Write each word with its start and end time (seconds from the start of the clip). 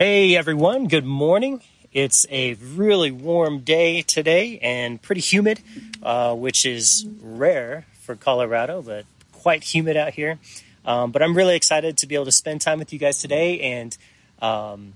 Hey 0.00 0.36
everyone, 0.36 0.86
good 0.86 1.04
morning. 1.04 1.60
It's 1.92 2.24
a 2.30 2.54
really 2.54 3.10
warm 3.10 3.62
day 3.62 4.02
today 4.02 4.60
and 4.60 5.02
pretty 5.02 5.20
humid, 5.20 5.60
uh, 6.04 6.36
which 6.36 6.64
is 6.64 7.04
rare 7.20 7.84
for 8.02 8.14
Colorado, 8.14 8.80
but 8.80 9.06
quite 9.32 9.64
humid 9.64 9.96
out 9.96 10.12
here. 10.12 10.38
Um, 10.84 11.10
but 11.10 11.20
I'm 11.20 11.36
really 11.36 11.56
excited 11.56 11.98
to 11.98 12.06
be 12.06 12.14
able 12.14 12.26
to 12.26 12.32
spend 12.32 12.60
time 12.60 12.78
with 12.78 12.92
you 12.92 13.00
guys 13.00 13.18
today, 13.18 13.58
and 13.58 13.98
um, 14.40 14.92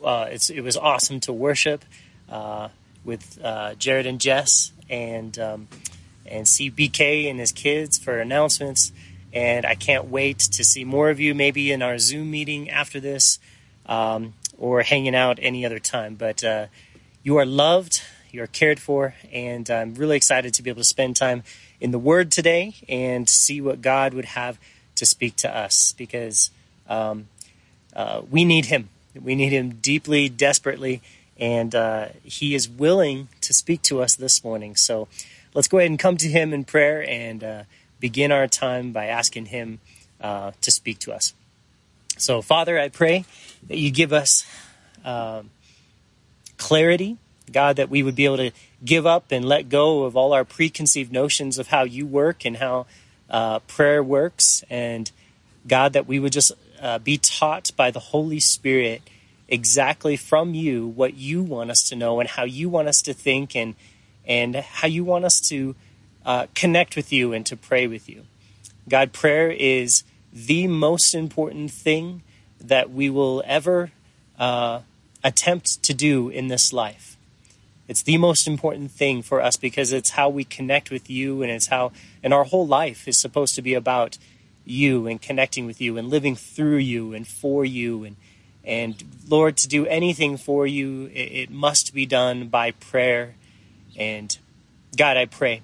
uh, 0.00 0.28
it 0.30 0.62
was 0.62 0.76
awesome 0.76 1.18
to 1.22 1.32
worship 1.32 1.84
uh, 2.30 2.68
with 3.04 3.40
uh, 3.42 3.74
Jared 3.74 4.06
and 4.06 4.20
Jess, 4.20 4.70
and 4.88 5.36
um, 5.40 5.66
and 6.24 6.46
see 6.46 6.70
BK 6.70 7.28
and 7.28 7.40
his 7.40 7.50
kids 7.50 7.98
for 7.98 8.20
announcements. 8.20 8.92
And 9.32 9.66
I 9.66 9.74
can't 9.74 10.04
wait 10.04 10.38
to 10.38 10.62
see 10.62 10.84
more 10.84 11.10
of 11.10 11.18
you, 11.18 11.34
maybe 11.34 11.72
in 11.72 11.82
our 11.82 11.98
Zoom 11.98 12.30
meeting 12.30 12.70
after 12.70 13.00
this 13.00 13.40
um, 13.88 14.34
or 14.58 14.82
hanging 14.82 15.14
out 15.14 15.38
any 15.40 15.64
other 15.64 15.78
time. 15.78 16.14
But 16.14 16.44
uh, 16.44 16.66
you 17.22 17.36
are 17.38 17.46
loved, 17.46 18.02
you 18.30 18.42
are 18.42 18.46
cared 18.46 18.78
for, 18.78 19.14
and 19.32 19.68
I'm 19.70 19.94
really 19.94 20.16
excited 20.16 20.54
to 20.54 20.62
be 20.62 20.70
able 20.70 20.82
to 20.82 20.88
spend 20.88 21.16
time 21.16 21.42
in 21.80 21.90
the 21.90 21.98
Word 21.98 22.30
today 22.30 22.74
and 22.88 23.28
see 23.28 23.60
what 23.60 23.80
God 23.80 24.14
would 24.14 24.26
have 24.26 24.58
to 24.96 25.06
speak 25.06 25.36
to 25.36 25.56
us 25.56 25.94
because 25.96 26.50
um, 26.88 27.28
uh, 27.94 28.22
we 28.30 28.44
need 28.44 28.66
Him. 28.66 28.90
We 29.20 29.34
need 29.34 29.52
Him 29.52 29.78
deeply, 29.80 30.28
desperately, 30.28 31.00
and 31.38 31.74
uh, 31.74 32.08
He 32.24 32.54
is 32.54 32.68
willing 32.68 33.28
to 33.40 33.54
speak 33.54 33.82
to 33.82 34.02
us 34.02 34.16
this 34.16 34.44
morning. 34.44 34.76
So 34.76 35.08
let's 35.54 35.68
go 35.68 35.78
ahead 35.78 35.90
and 35.90 35.98
come 35.98 36.16
to 36.18 36.28
Him 36.28 36.52
in 36.52 36.64
prayer 36.64 37.04
and 37.08 37.42
uh, 37.42 37.62
begin 38.00 38.32
our 38.32 38.46
time 38.46 38.92
by 38.92 39.06
asking 39.06 39.46
Him 39.46 39.80
uh, 40.20 40.52
to 40.60 40.70
speak 40.70 40.98
to 41.00 41.12
us. 41.12 41.32
So, 42.16 42.42
Father, 42.42 42.78
I 42.78 42.88
pray 42.88 43.24
that 43.66 43.78
you 43.78 43.90
give 43.90 44.12
us 44.12 44.46
um, 45.04 45.50
clarity, 46.56 47.16
God, 47.50 47.76
that 47.76 47.88
we 47.88 48.02
would 48.02 48.14
be 48.14 48.24
able 48.24 48.36
to 48.38 48.52
give 48.84 49.06
up 49.06 49.26
and 49.30 49.44
let 49.44 49.68
go 49.68 50.04
of 50.04 50.16
all 50.16 50.32
our 50.32 50.44
preconceived 50.44 51.12
notions 51.12 51.58
of 51.58 51.68
how 51.68 51.82
you 51.82 52.06
work 52.06 52.44
and 52.44 52.58
how 52.58 52.86
uh, 53.30 53.58
prayer 53.60 54.02
works. 54.02 54.62
And 54.70 55.10
God, 55.66 55.92
that 55.94 56.06
we 56.06 56.18
would 56.18 56.32
just 56.32 56.52
uh, 56.80 56.98
be 56.98 57.18
taught 57.18 57.70
by 57.76 57.90
the 57.90 58.00
Holy 58.00 58.40
Spirit 58.40 59.02
exactly 59.48 60.16
from 60.16 60.54
you 60.54 60.86
what 60.86 61.14
you 61.14 61.42
want 61.42 61.70
us 61.70 61.82
to 61.88 61.96
know 61.96 62.20
and 62.20 62.28
how 62.28 62.44
you 62.44 62.68
want 62.68 62.86
us 62.86 63.00
to 63.00 63.14
think 63.14 63.56
and 63.56 63.74
and 64.26 64.56
how 64.56 64.86
you 64.86 65.02
want 65.02 65.24
us 65.24 65.40
to 65.40 65.74
uh, 66.26 66.46
connect 66.54 66.96
with 66.96 67.10
you 67.10 67.32
and 67.32 67.46
to 67.46 67.56
pray 67.56 67.86
with 67.86 68.10
you. 68.10 68.26
God, 68.86 69.14
prayer 69.14 69.50
is 69.50 70.04
the 70.34 70.66
most 70.66 71.14
important 71.14 71.70
thing 71.70 72.22
that 72.60 72.90
we 72.90 73.10
will 73.10 73.42
ever 73.46 73.90
uh, 74.38 74.80
attempt 75.22 75.82
to 75.84 75.94
do 75.94 76.28
in 76.28 76.48
this 76.48 76.72
life. 76.72 77.16
It's 77.86 78.02
the 78.02 78.18
most 78.18 78.46
important 78.46 78.90
thing 78.90 79.22
for 79.22 79.40
us 79.40 79.56
because 79.56 79.92
it's 79.92 80.10
how 80.10 80.28
we 80.28 80.44
connect 80.44 80.90
with 80.90 81.08
you, 81.08 81.42
and 81.42 81.50
it's 81.50 81.68
how, 81.68 81.92
and 82.22 82.34
our 82.34 82.44
whole 82.44 82.66
life 82.66 83.08
is 83.08 83.16
supposed 83.16 83.54
to 83.54 83.62
be 83.62 83.74
about 83.74 84.18
you 84.64 85.06
and 85.06 85.20
connecting 85.20 85.64
with 85.64 85.80
you 85.80 85.96
and 85.96 86.08
living 86.08 86.36
through 86.36 86.76
you 86.76 87.14
and 87.14 87.26
for 87.26 87.64
you. 87.64 88.04
And, 88.04 88.16
and 88.62 89.04
Lord, 89.26 89.56
to 89.58 89.68
do 89.68 89.86
anything 89.86 90.36
for 90.36 90.66
you, 90.66 91.06
it, 91.06 91.32
it 91.32 91.50
must 91.50 91.94
be 91.94 92.04
done 92.04 92.48
by 92.48 92.72
prayer. 92.72 93.34
And 93.96 94.36
God, 94.96 95.16
I 95.16 95.24
pray 95.24 95.62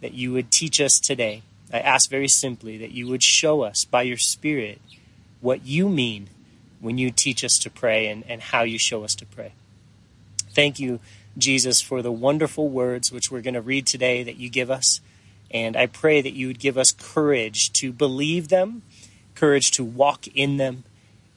that 0.00 0.14
you 0.14 0.32
would 0.32 0.52
teach 0.52 0.80
us 0.80 1.00
today 1.00 1.42
I 1.72 1.80
ask 1.80 2.08
very 2.08 2.28
simply 2.28 2.78
that 2.78 2.92
you 2.92 3.08
would 3.08 3.22
show 3.22 3.62
us 3.62 3.84
by 3.84 4.02
your 4.02 4.16
Spirit 4.16 4.80
what 5.40 5.64
you 5.64 5.88
mean 5.88 6.28
when 6.80 6.98
you 6.98 7.10
teach 7.10 7.44
us 7.44 7.58
to 7.60 7.70
pray 7.70 8.08
and, 8.08 8.24
and 8.28 8.40
how 8.40 8.62
you 8.62 8.78
show 8.78 9.04
us 9.04 9.14
to 9.16 9.26
pray. 9.26 9.52
Thank 10.50 10.78
you, 10.78 11.00
Jesus, 11.36 11.80
for 11.80 12.02
the 12.02 12.12
wonderful 12.12 12.68
words 12.68 13.12
which 13.12 13.30
we're 13.30 13.42
going 13.42 13.54
to 13.54 13.60
read 13.60 13.86
today 13.86 14.22
that 14.22 14.36
you 14.36 14.48
give 14.48 14.70
us. 14.70 15.00
And 15.50 15.76
I 15.76 15.86
pray 15.86 16.20
that 16.20 16.32
you 16.32 16.48
would 16.48 16.58
give 16.58 16.76
us 16.76 16.92
courage 16.92 17.72
to 17.74 17.92
believe 17.92 18.48
them, 18.48 18.82
courage 19.34 19.70
to 19.72 19.84
walk 19.84 20.26
in 20.28 20.56
them, 20.56 20.84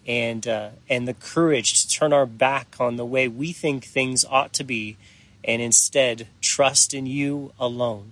and, 0.07 0.47
uh, 0.47 0.69
and 0.89 1.07
the 1.07 1.13
courage 1.13 1.81
to 1.81 1.89
turn 1.89 2.13
our 2.13 2.25
back 2.25 2.75
on 2.79 2.95
the 2.95 3.05
way 3.05 3.27
we 3.27 3.51
think 3.53 3.85
things 3.85 4.25
ought 4.25 4.53
to 4.53 4.63
be 4.63 4.97
and 5.43 5.61
instead 5.61 6.27
trust 6.41 6.93
in 6.93 7.05
you 7.05 7.53
alone. 7.59 8.11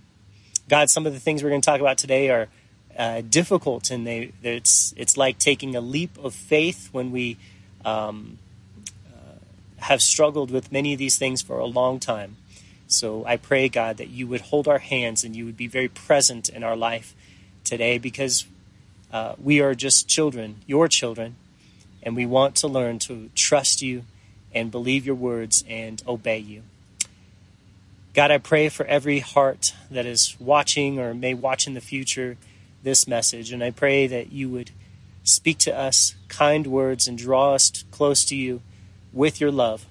God, 0.70 0.90
some 0.90 1.06
of 1.06 1.14
the 1.14 1.20
things 1.20 1.42
we're 1.44 1.50
going 1.50 1.62
to 1.62 1.66
talk 1.66 1.82
about 1.82 1.98
today 1.98 2.30
are 2.30 2.50
uh, 2.98 3.22
difficult, 3.22 3.92
and 3.92 4.06
they 4.08 4.32
it's 4.44 4.94
it's 4.98 5.16
like 5.18 5.38
taking 5.38 5.76
a 5.76 5.82
leap 5.82 6.18
of 6.18 6.34
faith 6.34 6.90
when 6.92 7.12
we 7.12 7.38
um, 7.86 8.38
uh, 9.08 9.38
have 9.78 10.02
struggled 10.02 10.52
with 10.52 10.72
many 10.72 10.94
of 10.94 11.00
these 11.00 11.18
things 11.18 11.42
for 11.42 11.60
a 11.60 11.66
long 11.66 12.00
time. 12.00 12.36
So 12.88 13.26
I 13.26 13.38
pray, 13.38 13.70
God, 13.70 13.98
that 13.98 14.10
you 14.10 14.28
would 14.28 14.42
hold 14.42 14.68
our 14.68 14.80
hands 14.80 15.24
and 15.24 15.36
you 15.36 15.46
would 15.46 15.58
be 15.58 15.68
very 15.68 15.90
present 15.90 16.50
in 16.50 16.64
our 16.64 16.76
life 16.76 17.14
today, 17.64 17.98
because 17.98 18.46
uh, 19.12 19.36
we 19.44 19.62
are 19.62 19.76
just 19.76 20.08
children, 20.08 20.56
your 20.66 20.88
children, 20.88 21.36
and 22.02 22.16
we 22.16 22.26
want 22.26 22.56
to 22.56 22.68
learn 22.68 23.00
to 23.00 23.30
trust 23.36 23.82
you 23.82 24.04
and 24.54 24.72
believe 24.72 25.06
your 25.06 25.16
words 25.16 25.64
and 25.68 26.02
obey 26.08 26.38
you. 26.38 26.64
God, 28.14 28.32
I 28.32 28.40
pray 28.40 28.70
for 28.70 28.86
every 28.86 29.20
heart 29.20 29.74
that 29.92 30.06
is 30.06 30.36
watching 30.40 30.98
or 30.98 31.14
may 31.14 31.34
watch 31.36 31.68
in 31.68 31.74
the 31.74 31.82
future 31.82 32.38
this 32.84 33.08
message, 33.08 33.52
and 33.52 33.64
I 33.64 33.72
pray 33.72 34.08
that 34.08 34.32
you 34.32 34.50
would 34.50 34.72
speak 35.24 35.58
to 35.60 35.78
us 35.78 36.16
kind 36.28 36.68
words 36.68 37.08
and 37.08 37.18
draw 37.18 37.54
us 37.54 37.84
close 37.92 38.24
to 38.26 38.36
you 38.36 38.62
with 39.12 39.42
your 39.42 39.52
love. 39.52 39.86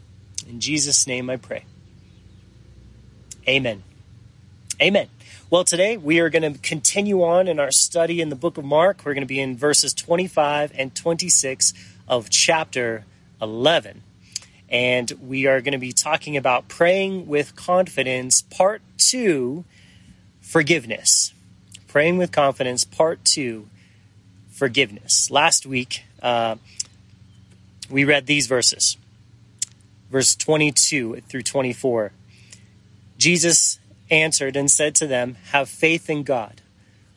In 0.48 0.60
Jesus' 0.60 1.06
name 1.06 1.28
I 1.28 1.36
pray. 1.36 1.64
Amen. 3.48 3.82
Amen. 4.80 5.08
Well, 5.50 5.64
today 5.64 5.97
we 5.97 6.20
are 6.20 6.30
going 6.30 6.52
to 6.54 6.58
continue 6.60 7.22
on 7.22 7.48
in 7.48 7.60
our 7.60 7.70
study 7.70 8.20
in 8.20 8.30
the 8.30 8.36
book 8.36 8.58
of 8.58 8.64
Mark. 8.64 9.03
We're 9.04 9.14
going 9.14 9.22
to 9.22 9.26
be 9.26 9.41
in 9.41 9.56
verses 9.56 9.94
25 9.94 10.72
and 10.76 10.94
26 10.94 11.72
of 12.08 12.30
chapter 12.30 13.04
11 13.41 14.03
and 14.68 15.12
we 15.22 15.47
are 15.47 15.60
going 15.60 15.72
to 15.72 15.78
be 15.78 15.92
talking 15.92 16.36
about 16.36 16.68
praying 16.68 17.26
with 17.26 17.54
confidence, 17.54 18.42
part 18.42 18.82
two 18.98 19.64
forgiveness. 20.41 21.32
Praying 21.96 22.18
with 22.18 22.30
confidence, 22.30 22.84
part 22.84 23.24
two 23.24 23.70
forgiveness. 24.50 25.30
Last 25.30 25.64
week, 25.64 26.04
uh, 26.22 26.56
we 27.88 28.04
read 28.04 28.26
these 28.26 28.46
verses, 28.46 28.98
verse 30.10 30.36
22 30.36 31.22
through 31.26 31.42
24. 31.42 32.12
Jesus 33.16 33.78
answered 34.10 34.56
and 34.56 34.70
said 34.70 34.94
to 34.96 35.06
them, 35.06 35.38
Have 35.52 35.70
faith 35.70 36.10
in 36.10 36.22
God. 36.22 36.60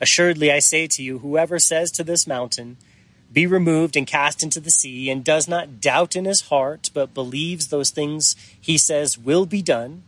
Assuredly, 0.00 0.50
I 0.50 0.60
say 0.60 0.86
to 0.86 1.02
you, 1.02 1.18
whoever 1.18 1.58
says 1.58 1.90
to 1.90 2.02
this 2.02 2.26
mountain, 2.26 2.78
be 3.30 3.46
removed 3.46 3.98
and 3.98 4.06
cast 4.06 4.42
into 4.42 4.60
the 4.60 4.70
sea, 4.70 5.10
and 5.10 5.22
does 5.22 5.46
not 5.46 5.82
doubt 5.82 6.16
in 6.16 6.24
his 6.24 6.48
heart, 6.48 6.88
but 6.94 7.12
believes 7.12 7.68
those 7.68 7.90
things 7.90 8.34
he 8.58 8.78
says 8.78 9.18
will 9.18 9.44
be 9.44 9.60
done, 9.60 10.04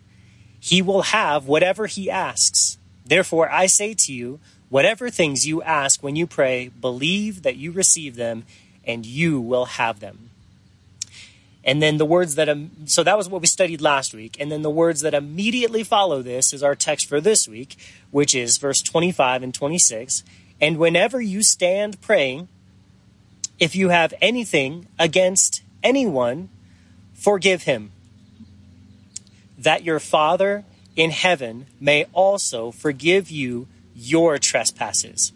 he 0.59 0.81
will 0.81 1.03
have 1.03 1.47
whatever 1.47 1.89
he 1.89 2.11
asks. 2.11 2.79
Therefore, 3.05 3.51
I 3.51 3.67
say 3.67 3.93
to 3.93 4.13
you, 4.15 4.41
whatever 4.73 5.11
things 5.11 5.47
you 5.47 5.63
ask 5.63 6.03
when 6.03 6.17
you 6.17 6.27
pray, 6.27 6.69
believe 6.81 7.43
that 7.43 7.57
you 7.57 7.71
receive 7.71 8.17
them, 8.17 8.43
and 8.87 9.05
you 9.05 9.39
will 9.39 9.67
have 9.67 10.01
them. 10.01 10.31
And 11.63 11.83
then 11.83 11.99
the 11.99 12.07
words 12.07 12.37
that, 12.37 12.49
um, 12.49 12.71
so 12.87 13.03
that 13.03 13.19
was 13.19 13.29
what 13.29 13.43
we 13.43 13.47
studied 13.47 13.83
last 13.83 14.15
week. 14.15 14.39
And 14.41 14.51
then 14.51 14.63
the 14.63 14.71
words 14.71 15.03
that 15.03 15.13
immediately 15.13 15.85
follow 15.85 16.23
this 16.23 16.55
is 16.55 16.63
our 16.63 16.75
text 16.75 17.07
for 17.07 17.21
this 17.21 17.47
week, 17.47 17.77
which 18.11 18.35
is 18.35 18.57
verse 18.57 18.81
25 18.81 19.43
and 19.43 19.53
26. 19.53 20.25
And 20.59 20.79
whenever 20.79 21.21
you 21.21 21.43
stand 21.43 22.01
praying, 22.01 22.49
if 23.61 23.77
you 23.77 23.91
have 23.91 24.15
anything 24.23 24.89
against 24.99 25.63
anyone, 25.83 26.49
forgive 27.13 27.65
him, 27.65 27.93
that 29.59 29.85
your 29.85 30.01
Father 30.01 30.65
in 30.97 31.11
heaven 31.11 31.67
may 31.79 32.07
also 32.15 32.71
forgive 32.71 33.31
you 33.31 33.69
your 33.95 34.39
trespasses. 34.39 35.33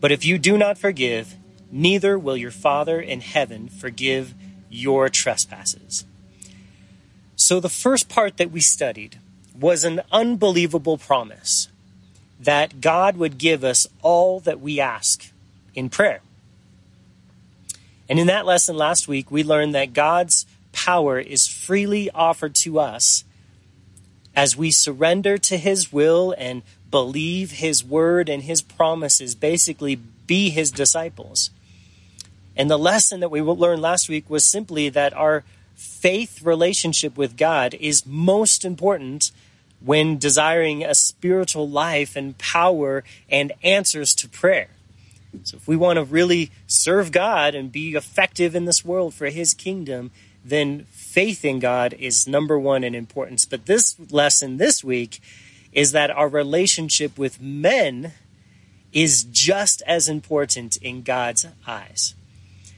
But 0.00 0.12
if 0.12 0.24
you 0.24 0.38
do 0.38 0.58
not 0.58 0.78
forgive, 0.78 1.34
neither 1.70 2.18
will 2.18 2.36
your 2.36 2.50
Father 2.50 3.00
in 3.00 3.20
heaven 3.20 3.68
forgive 3.68 4.34
your 4.68 5.08
trespasses. 5.08 6.04
So, 7.36 7.60
the 7.60 7.68
first 7.68 8.08
part 8.08 8.36
that 8.36 8.50
we 8.50 8.60
studied 8.60 9.18
was 9.58 9.84
an 9.84 10.02
unbelievable 10.12 10.98
promise 10.98 11.68
that 12.40 12.80
God 12.80 13.16
would 13.16 13.38
give 13.38 13.64
us 13.64 13.86
all 14.02 14.40
that 14.40 14.60
we 14.60 14.80
ask 14.80 15.30
in 15.74 15.88
prayer. 15.88 16.20
And 18.08 18.18
in 18.18 18.26
that 18.26 18.46
lesson 18.46 18.76
last 18.76 19.08
week, 19.08 19.30
we 19.30 19.42
learned 19.42 19.74
that 19.74 19.94
God's 19.94 20.46
power 20.72 21.18
is 21.18 21.46
freely 21.46 22.10
offered 22.10 22.54
to 22.56 22.78
us 22.78 23.24
as 24.36 24.56
we 24.56 24.70
surrender 24.70 25.38
to 25.38 25.56
His 25.56 25.92
will 25.92 26.34
and 26.36 26.62
believe 26.90 27.52
His 27.52 27.84
word 27.84 28.28
and 28.28 28.42
His 28.42 28.62
promises, 28.62 29.34
basically, 29.34 29.96
be 29.96 30.50
His 30.50 30.70
disciples. 30.70 31.50
And 32.56 32.70
the 32.70 32.78
lesson 32.78 33.20
that 33.20 33.30
we 33.30 33.40
learned 33.40 33.82
last 33.82 34.08
week 34.08 34.30
was 34.30 34.44
simply 34.44 34.88
that 34.90 35.12
our 35.14 35.44
faith 35.74 36.42
relationship 36.42 37.16
with 37.16 37.36
God 37.36 37.74
is 37.74 38.06
most 38.06 38.64
important 38.64 39.32
when 39.80 40.18
desiring 40.18 40.84
a 40.84 40.94
spiritual 40.94 41.68
life 41.68 42.16
and 42.16 42.38
power 42.38 43.04
and 43.28 43.52
answers 43.62 44.14
to 44.14 44.28
prayer. 44.28 44.68
So, 45.42 45.56
if 45.56 45.66
we 45.66 45.76
want 45.76 45.96
to 45.96 46.04
really 46.04 46.52
serve 46.66 47.10
God 47.10 47.54
and 47.54 47.72
be 47.72 47.94
effective 47.94 48.54
in 48.54 48.66
this 48.66 48.84
world 48.84 49.14
for 49.14 49.26
His 49.26 49.52
kingdom, 49.52 50.12
then 50.44 50.86
faith 51.14 51.44
in 51.44 51.60
God 51.60 51.94
is 51.96 52.26
number 52.26 52.58
one 52.58 52.82
in 52.82 52.92
importance. 52.92 53.44
But 53.44 53.66
this 53.66 53.94
lesson 54.10 54.56
this 54.56 54.82
week 54.82 55.20
is 55.72 55.92
that 55.92 56.10
our 56.10 56.28
relationship 56.28 57.16
with 57.16 57.40
men 57.40 58.12
is 58.92 59.22
just 59.22 59.80
as 59.86 60.08
important 60.08 60.76
in 60.78 61.02
God's 61.02 61.46
eyes. 61.68 62.16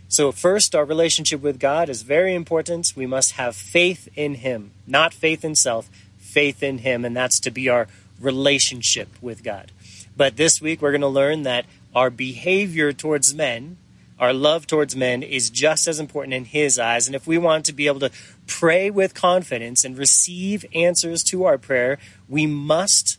So, 0.08 0.32
first, 0.32 0.74
our 0.74 0.84
relationship 0.84 1.40
with 1.40 1.58
God 1.58 1.88
is 1.88 2.02
very 2.02 2.34
important. 2.34 2.92
We 2.94 3.06
must 3.06 3.32
have 3.32 3.56
faith 3.56 4.06
in 4.14 4.34
Him, 4.34 4.72
not 4.86 5.14
faith 5.14 5.42
in 5.42 5.54
self, 5.54 5.88
faith 6.18 6.62
in 6.62 6.78
Him, 6.78 7.06
and 7.06 7.16
that's 7.16 7.40
to 7.40 7.50
be 7.50 7.70
our 7.70 7.88
relationship 8.20 9.08
with 9.22 9.42
God. 9.44 9.72
But 10.14 10.36
this 10.36 10.60
week, 10.60 10.82
we're 10.82 10.92
going 10.92 11.00
to 11.00 11.08
learn 11.08 11.44
that 11.44 11.64
our 11.94 12.10
behavior 12.10 12.92
towards 12.92 13.34
men, 13.34 13.78
our 14.18 14.32
love 14.32 14.66
towards 14.66 14.96
men, 14.96 15.22
is 15.22 15.50
just 15.50 15.86
as 15.86 16.00
important 16.00 16.34
in 16.34 16.46
His 16.46 16.78
eyes. 16.78 17.06
And 17.06 17.14
if 17.14 17.26
we 17.26 17.38
want 17.38 17.64
to 17.66 17.72
be 17.72 17.86
able 17.86 18.00
to 18.00 18.10
pray 18.46 18.90
with 18.90 19.14
confidence 19.14 19.84
and 19.84 19.98
receive 19.98 20.64
answers 20.74 21.22
to 21.24 21.44
our 21.44 21.58
prayer, 21.58 21.98
we 22.28 22.46
must 22.46 23.18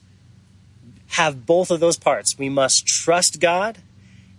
have 1.10 1.46
both 1.46 1.72
of 1.72 1.80
those 1.80 1.98
parts. 1.98 2.38
We 2.38 2.50
must 2.50 2.86
trust 2.86 3.40
God 3.40 3.78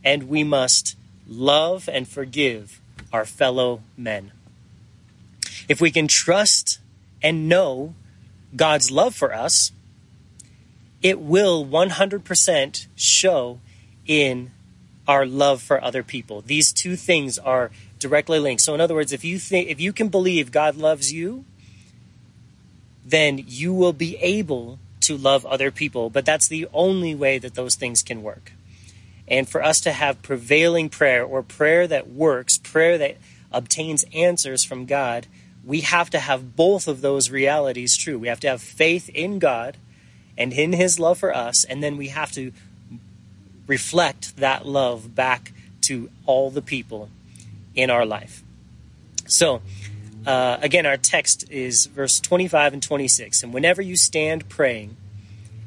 and 0.05 0.29
we 0.29 0.45
must 0.45 0.97
love 1.27 1.89
and 1.89 2.09
forgive 2.09 2.81
our 3.13 3.25
fellow 3.25 3.83
men. 3.97 4.33
If 5.69 5.81
we 5.81 5.91
can 5.91 6.09
trust 6.09 6.79
and 7.23 7.49
know 7.49 7.95
God's 8.57 8.91
love 8.91 9.15
for 9.15 9.35
us, 9.35 9.73
it 11.03 11.21
will 11.21 11.65
100% 11.65 12.87
show 12.97 13.61
in 14.07 14.51
our 15.09 15.25
love 15.25 15.63
for 15.63 15.83
other 15.83 16.03
people. 16.03 16.43
These 16.43 16.71
two 16.71 16.95
things 16.95 17.39
are 17.39 17.71
directly 17.99 18.39
linked. 18.39 18.63
So 18.63 18.75
in 18.75 18.81
other 18.81 18.95
words, 18.95 19.13
if 19.13 19.25
you 19.25 19.39
think 19.39 19.69
if 19.69 19.81
you 19.81 19.93
can 19.93 20.09
believe 20.09 20.53
God 20.53 20.77
loves 20.77 21.13
you, 21.13 21.45
then 23.05 23.43
you 23.47 23.73
will 23.73 23.95
be 23.95 24.17
able 24.19 24.79
to 25.01 25.17
love 25.17 25.47
other 25.47 25.71
people, 25.71 26.11
but 26.11 26.27
that's 26.27 26.49
the 26.49 26.69
only 26.75 27.15
way 27.15 27.39
that 27.39 27.55
those 27.55 27.75
things 27.75 28.03
can 28.03 28.23
work. 28.23 28.53
And 29.27 29.49
for 29.49 29.65
us 29.65 29.81
to 29.81 29.93
have 29.93 30.23
prevailing 30.23 30.91
prayer 30.91 31.25
or 31.25 31.43
prayer 31.43 31.87
that 31.87 32.09
works, 32.09 32.59
prayer 32.59 32.99
that 32.99 33.17
obtains 33.51 34.05
answers 34.13 34.65
from 34.65 34.85
God, 34.85 35.27
we 35.65 35.81
have 35.81 36.11
to 36.11 36.19
have 36.19 36.57
both 36.57 36.87
of 36.87 37.01
those 37.01 37.31
realities 37.31 37.97
true. 37.97 38.19
We 38.19 38.29
have 38.29 38.41
to 38.41 38.49
have 38.49 38.61
faith 38.61 39.09
in 39.11 39.39
God 39.39 39.79
and 40.37 40.53
in 40.53 40.73
His 40.73 41.01
love 41.01 41.19
for 41.19 41.35
us, 41.35 41.65
and 41.65 41.83
then 41.83 41.97
we 41.97 42.09
have 42.09 42.33
to 42.33 42.53
reflect 43.69 44.37
that 44.39 44.67
love 44.67 45.15
back 45.15 45.53
to 45.83 46.11
all 46.27 46.51
the 46.51 46.63
people 46.63 47.11
in 47.77 47.91
our 47.91 48.05
life. 48.05 48.43
So, 49.29 49.63
uh, 50.27 50.59
again, 50.61 50.85
our 50.85 50.97
text 50.97 51.49
is 51.51 51.87
verse 51.87 52.19
25 52.19 52.73
and 52.73 52.83
26. 52.83 53.45
And 53.45 53.55
whenever 53.55 53.81
you 53.81 53.97
stand 53.97 54.49
praying, 54.49 54.97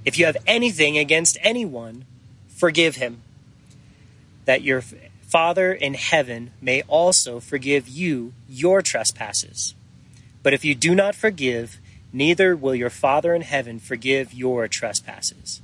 if 0.03 0.19
you 0.19 0.25
have 0.25 0.37
anything 0.45 0.97
against 0.97 1.37
anyone, 1.41 2.05
forgive 2.49 2.97
him 2.97 3.21
that 4.45 4.61
your 4.61 4.81
Father 4.81 5.71
in 5.71 5.93
heaven 5.93 6.51
may 6.61 6.81
also 6.83 7.39
forgive 7.39 7.87
you 7.87 8.33
your 8.49 8.81
trespasses. 8.81 9.73
But 10.43 10.53
if 10.53 10.65
you 10.65 10.75
do 10.75 10.93
not 10.93 11.15
forgive, 11.15 11.79
neither 12.11 12.55
will 12.55 12.75
your 12.75 12.89
Father 12.89 13.33
in 13.33 13.43
heaven 13.43 13.79
forgive 13.79 14.33
your 14.33 14.67
trespasses. 14.67 15.61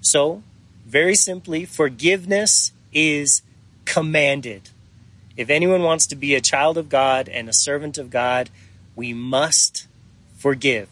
So, 0.00 0.42
very 0.90 1.14
simply, 1.14 1.64
forgiveness 1.64 2.72
is 2.92 3.42
commanded. 3.84 4.70
If 5.36 5.48
anyone 5.48 5.82
wants 5.82 6.06
to 6.08 6.16
be 6.16 6.34
a 6.34 6.40
child 6.40 6.76
of 6.76 6.88
God 6.88 7.28
and 7.28 7.48
a 7.48 7.52
servant 7.52 7.96
of 7.96 8.10
God, 8.10 8.50
we 8.96 9.14
must 9.14 9.86
forgive. 10.36 10.88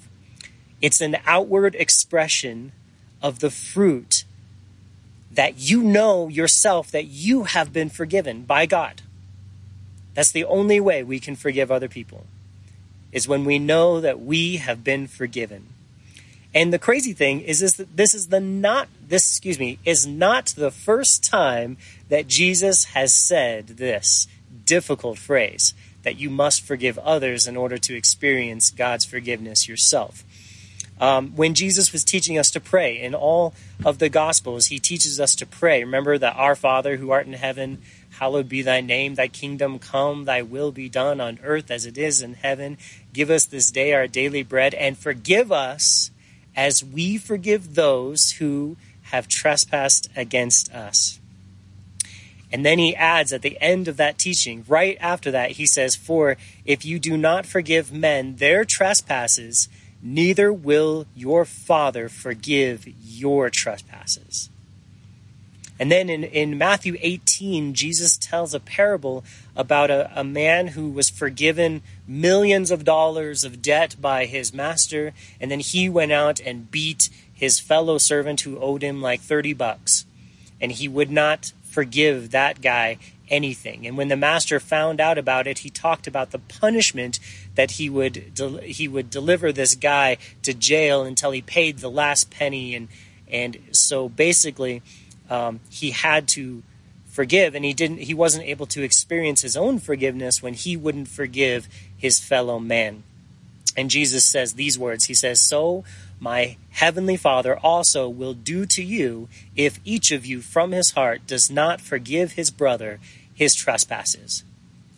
It's 0.81 1.01
an 1.01 1.17
outward 1.27 1.75
expression 1.75 2.73
of 3.21 3.41
the 3.41 3.51
fruit 3.51 4.25
that 5.33 5.59
you 5.59 5.83
know 5.83 6.29
yourself 6.29 6.91
that 6.93 7.07
you 7.07 7.45
have 7.45 7.73
been 7.73 7.91
forgiven 7.91 8.43
by 8.43 8.67
God. 8.67 9.03
That's 10.15 10.33
the 10.33 10.45
only 10.45 10.81
way 10.81 11.03
we 11.03 11.21
can 11.21 11.37
forgive 11.37 11.71
other 11.71 11.89
people, 11.89 12.27
is 13.13 13.29
when 13.29 13.45
we 13.45 13.59
know 13.59 14.01
that 14.01 14.21
we 14.21 14.57
have 14.57 14.83
been 14.83 15.07
forgiven. 15.07 15.67
And 16.55 16.73
the 16.73 16.79
crazy 16.79 17.13
thing 17.13 17.41
is, 17.41 17.63
is 17.63 17.77
that 17.77 17.97
this 17.97 18.15
is 18.15 18.29
the 18.29 18.41
not 18.41 18.89
this 19.09 19.29
excuse 19.29 19.59
me 19.59 19.79
is 19.85 20.07
not 20.07 20.47
the 20.57 20.71
first 20.71 21.25
time 21.25 21.77
that 22.09 22.29
Jesus 22.29 22.85
has 22.87 23.15
said 23.15 23.69
this 23.69 24.29
difficult 24.65 25.19
phrase 25.19 25.75
that 26.03 26.19
you 26.19 26.31
must 26.31 26.63
forgive 26.63 26.99
others 26.99 27.47
in 27.47 27.57
order 27.57 27.79
to 27.79 27.97
experience 27.97 28.71
God's 28.71 29.05
forgiveness 29.05 29.69
yourself. 29.69 30.25
Um, 31.01 31.37
when 31.37 31.55
Jesus 31.55 31.93
was 31.93 32.05
teaching 32.05 32.39
us 32.39 32.51
to 32.51 32.61
pray 32.61 33.01
in 33.01 33.15
all 33.15 33.55
of 33.85 33.99
the 33.99 34.09
Gospels, 34.09 34.67
he 34.67 34.79
teaches 34.79 35.21
us 35.21 35.37
to 35.37 35.47
pray. 35.47 35.85
Remember 35.85 36.19
that 36.19 36.37
our 36.37 36.57
Father 36.57 36.97
who 36.97 37.11
art 37.11 37.27
in 37.27 37.35
heaven, 37.35 37.83
hallowed 38.19 38.49
be 38.49 38.63
thy 38.63 38.81
name, 38.81 39.15
thy 39.15 39.29
kingdom 39.29 39.79
come, 39.79 40.25
thy 40.25 40.43
will 40.43 40.73
be 40.73 40.89
done 40.89 41.21
on 41.21 41.39
earth 41.45 41.71
as 41.71 41.87
it 41.87 41.97
is 41.97 42.21
in 42.21 42.35
heaven. 42.35 42.79
Give 43.13 43.31
us 43.31 43.45
this 43.45 43.71
day 43.71 43.93
our 43.95 44.09
daily 44.09 44.43
bread 44.43 44.75
and 44.75 44.99
forgive 44.99 45.53
us 45.53 46.11
as 46.57 46.85
we 46.85 47.17
forgive 47.17 47.77
those 47.77 48.33
who 48.33 48.77
have 49.11 49.29
trespassed 49.29 50.09
against 50.17 50.73
us. 50.73 51.19
And 52.51 52.65
then 52.65 52.79
he 52.79 52.97
adds 52.97 53.33
at 53.33 53.43
the 53.43 53.59
end 53.61 53.89
of 53.89 53.99
that 53.99 54.19
teaching, 54.19 54.65
right 54.67 54.97
after 55.01 55.31
that, 55.31 55.53
he 55.53 55.67
says, 55.67 55.95
For 55.95 56.37
if 56.65 56.85
you 56.85 56.99
do 56.99 57.17
not 57.17 57.45
forgive 57.45 57.93
men 57.93 58.37
their 58.37 58.65
trespasses, 58.65 59.69
neither 60.03 60.53
will 60.53 61.07
your 61.15 61.45
Father 61.45 62.09
forgive 62.09 62.87
your 62.87 63.51
trespasses. 63.51 64.49
And 65.81 65.93
then 65.93 66.11
in, 66.11 66.25
in 66.25 66.59
Matthew 66.59 66.97
18, 67.01 67.75
Jesus 67.75 68.17
tells 68.17 68.53
a 68.53 68.61
parable 68.61 69.25
about 69.55 69.91
a, 69.91 70.11
a 70.19 70.25
man 70.25 70.69
who 70.69 70.91
was 70.91 71.09
forgiven 71.09 71.83
millions 72.07 72.71
of 72.71 72.85
dollars 72.85 73.45
of 73.45 73.63
debt 73.63 73.97
by 74.01 74.27
his 74.27 74.53
master, 74.53 75.13
and 75.41 75.51
then 75.51 75.61
he 75.61 75.89
went 75.89 76.11
out 76.11 76.41
and 76.41 76.71
beat 76.71 77.11
his 77.39 77.61
fellow 77.61 77.99
servant 77.99 78.41
who 78.41 78.59
owed 78.59 78.83
him 78.83 79.01
like 79.01 79.21
30 79.21 79.53
bucks. 79.53 80.05
And 80.61 80.73
he 80.73 80.89
would 80.89 81.11
not 81.11 81.53
forgive 81.63 82.33
that 82.33 82.61
guy 82.61 82.99
anything. 83.31 83.87
And 83.87 83.97
when 83.97 84.09
the 84.09 84.17
master 84.17 84.59
found 84.59 85.01
out 85.01 85.19
about 85.19 85.47
it, 85.47 85.59
he 85.59 85.71
talked 85.71 86.09
about 86.09 86.33
the 86.33 86.41
punishment 86.41 87.21
that 87.55 87.73
he 87.73 87.89
would 87.89 88.33
he 88.65 88.89
would 88.89 89.09
deliver 89.09 89.53
this 89.53 89.77
guy 89.77 90.17
to 90.43 90.53
jail 90.53 91.05
until 91.05 91.31
he 91.31 91.41
paid 91.41 91.79
the 91.79 91.91
last 91.91 92.29
penny. 92.31 92.75
And 92.75 92.89
and 93.31 93.59
so 93.71 94.09
basically, 94.09 94.83
um, 95.31 95.61
he 95.71 95.93
had 95.93 96.27
to 96.29 96.65
forgive, 97.07 97.55
and 97.55 97.65
he 97.65 97.73
didn't. 97.73 97.99
He 97.99 98.15
wasn't 98.15 98.47
able 98.47 98.67
to 98.67 98.83
experience 98.83 99.43
his 99.43 99.57
own 99.57 99.79
forgiveness 99.79 100.43
when 100.43 100.55
he 100.55 100.77
wouldn't 100.77 101.09
forgive 101.09 101.69
his 101.97 102.19
fellow 102.19 102.59
man. 102.59 103.05
And 103.77 103.91
Jesus 103.91 104.25
says 104.25 104.55
these 104.55 104.77
words. 104.77 105.05
He 105.05 105.15
says, 105.15 105.41
"So." 105.41 105.85
My 106.21 106.57
heavenly 106.71 107.17
Father 107.17 107.57
also 107.59 108.09
will 108.09 108.35
do 108.35 108.67
to 108.67 108.83
you 108.83 109.29
if 109.57 109.81
each 109.85 110.11
of 110.11 110.27
you 110.27 110.41
from 110.41 110.73
his 110.73 110.93
heart 110.93 111.27
does 111.27 111.51
not 111.51 111.81
forgive 111.81 112.33
his 112.33 112.51
brother 112.51 112.99
his 113.35 113.55
trespasses. 113.55 114.43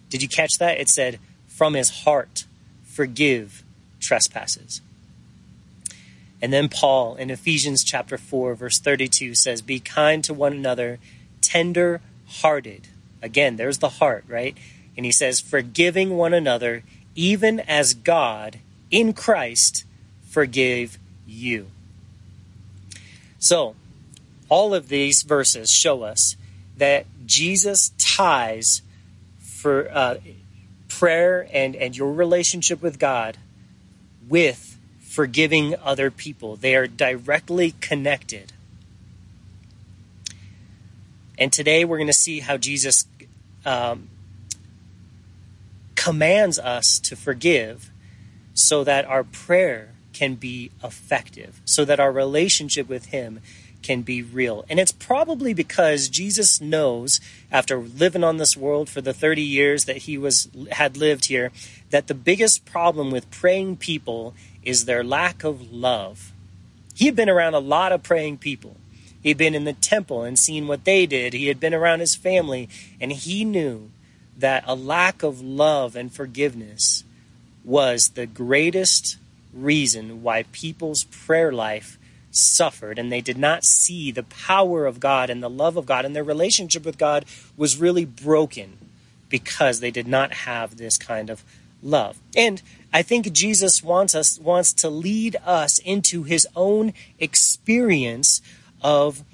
Did 0.09 0.23
you 0.23 0.29
catch 0.29 0.53
that? 0.59 0.81
It 0.81 0.89
said, 0.89 1.19
from 1.47 1.75
his 1.75 2.05
heart, 2.05 2.47
forgive 2.85 3.63
trespasses. 4.01 4.81
And 6.41 6.53
then 6.53 6.71
Paul 6.71 7.17
in 7.17 7.31
Ephesians 7.31 7.85
chapter 7.85 8.17
4, 8.17 8.55
verse 8.55 8.79
32 8.79 9.35
says, 9.35 9.61
Be 9.61 9.79
kind 9.79 10.25
to 10.25 10.33
one 10.33 10.55
another, 10.55 10.99
tender 11.43 12.01
hearted. 12.27 12.89
Again, 13.21 13.57
there's 13.57 13.79
the 13.79 13.91
heart, 13.91 14.25
right? 14.27 14.57
And 14.97 15.05
he 15.05 15.13
says, 15.13 15.39
Forgiving 15.39 16.17
one 16.17 16.33
another, 16.33 16.83
even 17.15 17.61
as 17.61 17.93
God 17.93 18.59
in 18.91 19.13
Christ 19.13 19.85
forgave 20.31 20.99
you. 21.31 21.69
So, 23.39 23.75
all 24.49 24.75
of 24.75 24.89
these 24.89 25.23
verses 25.23 25.71
show 25.71 26.03
us 26.03 26.37
that 26.77 27.07
Jesus 27.27 27.93
ties 27.99 28.83
for 29.39 29.91
uh, 29.93 30.17
prayer 30.89 31.49
and, 31.53 31.77
and 31.77 31.97
your 31.97 32.13
relationship 32.13 32.83
with 32.83 32.99
God 32.99 33.39
with 34.29 34.79
forgiving 35.01 35.75
other 35.83 36.11
people. 36.11 36.57
They 36.57 36.75
are 36.75 36.87
directly 36.87 37.75
connected. 37.81 38.53
And 41.39 41.53
today 41.53 41.85
we're 41.85 41.97
going 41.97 42.07
to 42.07 42.13
see 42.13 42.41
how 42.41 42.57
Jesus 42.57 43.07
um, 43.65 44.09
commands 45.95 46.59
us 46.59 46.99
to 47.01 47.17
forgive 47.17 47.91
so 48.55 48.85
that 48.85 49.05
our 49.05 49.25
prayer 49.25 49.91
can 50.21 50.35
be 50.35 50.71
effective, 50.85 51.63
so 51.65 51.83
that 51.83 51.99
our 51.99 52.13
relationship 52.13 52.91
with 52.91 53.07
Him 53.07 53.41
can 53.83 54.03
be 54.03 54.23
real. 54.23 54.67
And 54.69 54.79
it's 54.79 54.93
probably 54.93 55.55
because 55.55 56.11
Jesus 56.11 56.61
knows, 56.61 57.23
after 57.51 57.79
living 57.79 58.23
on 58.23 58.37
this 58.37 58.55
world 58.55 58.91
for 58.91 59.01
the 59.01 59.15
30 59.15 59.41
years 59.41 59.87
that 59.87 59.97
he 59.97 60.19
was 60.19 60.51
had 60.73 60.99
lived 60.99 61.25
here, 61.25 61.53
that 61.89 62.07
the 62.07 62.13
biggest 62.13 62.67
problem 62.67 63.11
with 63.11 63.31
praying 63.31 63.79
people 63.79 64.35
is 64.63 64.85
their 64.85 65.03
lack 65.03 65.43
of 65.43 65.73
love. 65.73 66.33
He 66.95 67.07
had 67.07 67.17
been 67.17 67.31
around 67.31 67.55
a 67.55 67.59
lot 67.59 67.91
of 67.91 68.03
praying 68.03 68.37
people. 68.37 68.77
He'd 69.23 69.39
been 69.39 69.55
in 69.55 69.65
the 69.65 69.73
temple 69.73 70.23
and 70.23 70.39
seen 70.39 70.69
what 70.69 70.85
they 70.85 71.07
did. 71.07 71.33
He 71.33 71.47
had 71.47 71.59
been 71.59 71.73
around 71.73 72.01
his 72.01 72.15
family, 72.15 72.69
and 73.01 73.11
he 73.11 73.43
knew 73.47 73.91
that 74.37 74.65
a 74.67 74.75
lack 74.75 75.23
of 75.23 75.41
love 75.41 75.97
and 75.97 76.13
forgiveness 76.13 77.05
was 77.65 78.11
the 78.11 78.27
greatest 78.27 79.17
reason 79.53 80.23
why 80.23 80.45
people's 80.53 81.05
prayer 81.05 81.53
life 81.53 81.99
suffered 82.31 82.99
and 82.99 83.11
they 83.11 83.21
did 83.21 83.39
not 83.39 83.65
see 83.65 84.11
the 84.11 84.23
power 84.23 84.87
of 84.87 85.01
God 85.01 85.31
and 85.31 85.43
the 85.43 85.51
love 85.51 85.77
of 85.77 85.87
God 85.87 86.05
and 86.05 86.15
their 86.15 86.25
relationship 86.25 86.85
with 86.85 86.99
God 86.99 87.25
was 87.57 87.77
really 87.77 88.05
broken 88.05 88.79
because 89.29 89.81
they 89.81 89.91
did 89.91 90.07
not 90.07 90.33
have 90.33 90.77
this 90.77 90.97
kind 90.97 91.31
of 91.31 91.43
love. 91.83 92.19
And 92.37 92.63
I 92.93 93.03
think 93.03 93.33
Jesus 93.33 93.83
wants 93.83 94.15
us 94.15 94.39
wants 94.39 94.73
to 94.75 94.91
lead 94.91 95.37
us 95.45 95.79
into 95.79 96.25
his 96.25 96.47
own 96.55 96.93
experience 97.19 98.43
of 98.83 99.25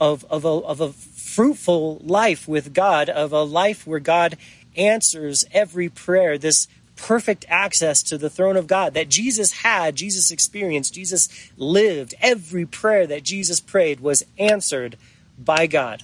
of 0.00 0.24
of 0.30 0.44
a, 0.44 0.48
of 0.48 0.80
a 0.80 0.92
fruitful 0.92 2.00
life 2.02 2.48
with 2.48 2.72
God, 2.72 3.08
of 3.08 3.32
a 3.32 3.42
life 3.42 3.86
where 3.86 4.00
God 4.00 4.36
answers 4.76 5.44
every 5.52 5.88
prayer. 5.88 6.38
This 6.38 6.66
perfect 7.04 7.44
access 7.50 8.02
to 8.02 8.16
the 8.16 8.30
throne 8.30 8.56
of 8.56 8.66
God 8.66 8.94
that 8.94 9.10
Jesus 9.10 9.52
had, 9.52 9.94
Jesus 9.94 10.30
experienced, 10.30 10.94
Jesus 10.94 11.28
lived. 11.58 12.14
Every 12.18 12.64
prayer 12.64 13.06
that 13.06 13.22
Jesus 13.22 13.60
prayed 13.60 14.00
was 14.00 14.24
answered 14.38 14.96
by 15.38 15.66
God. 15.66 16.02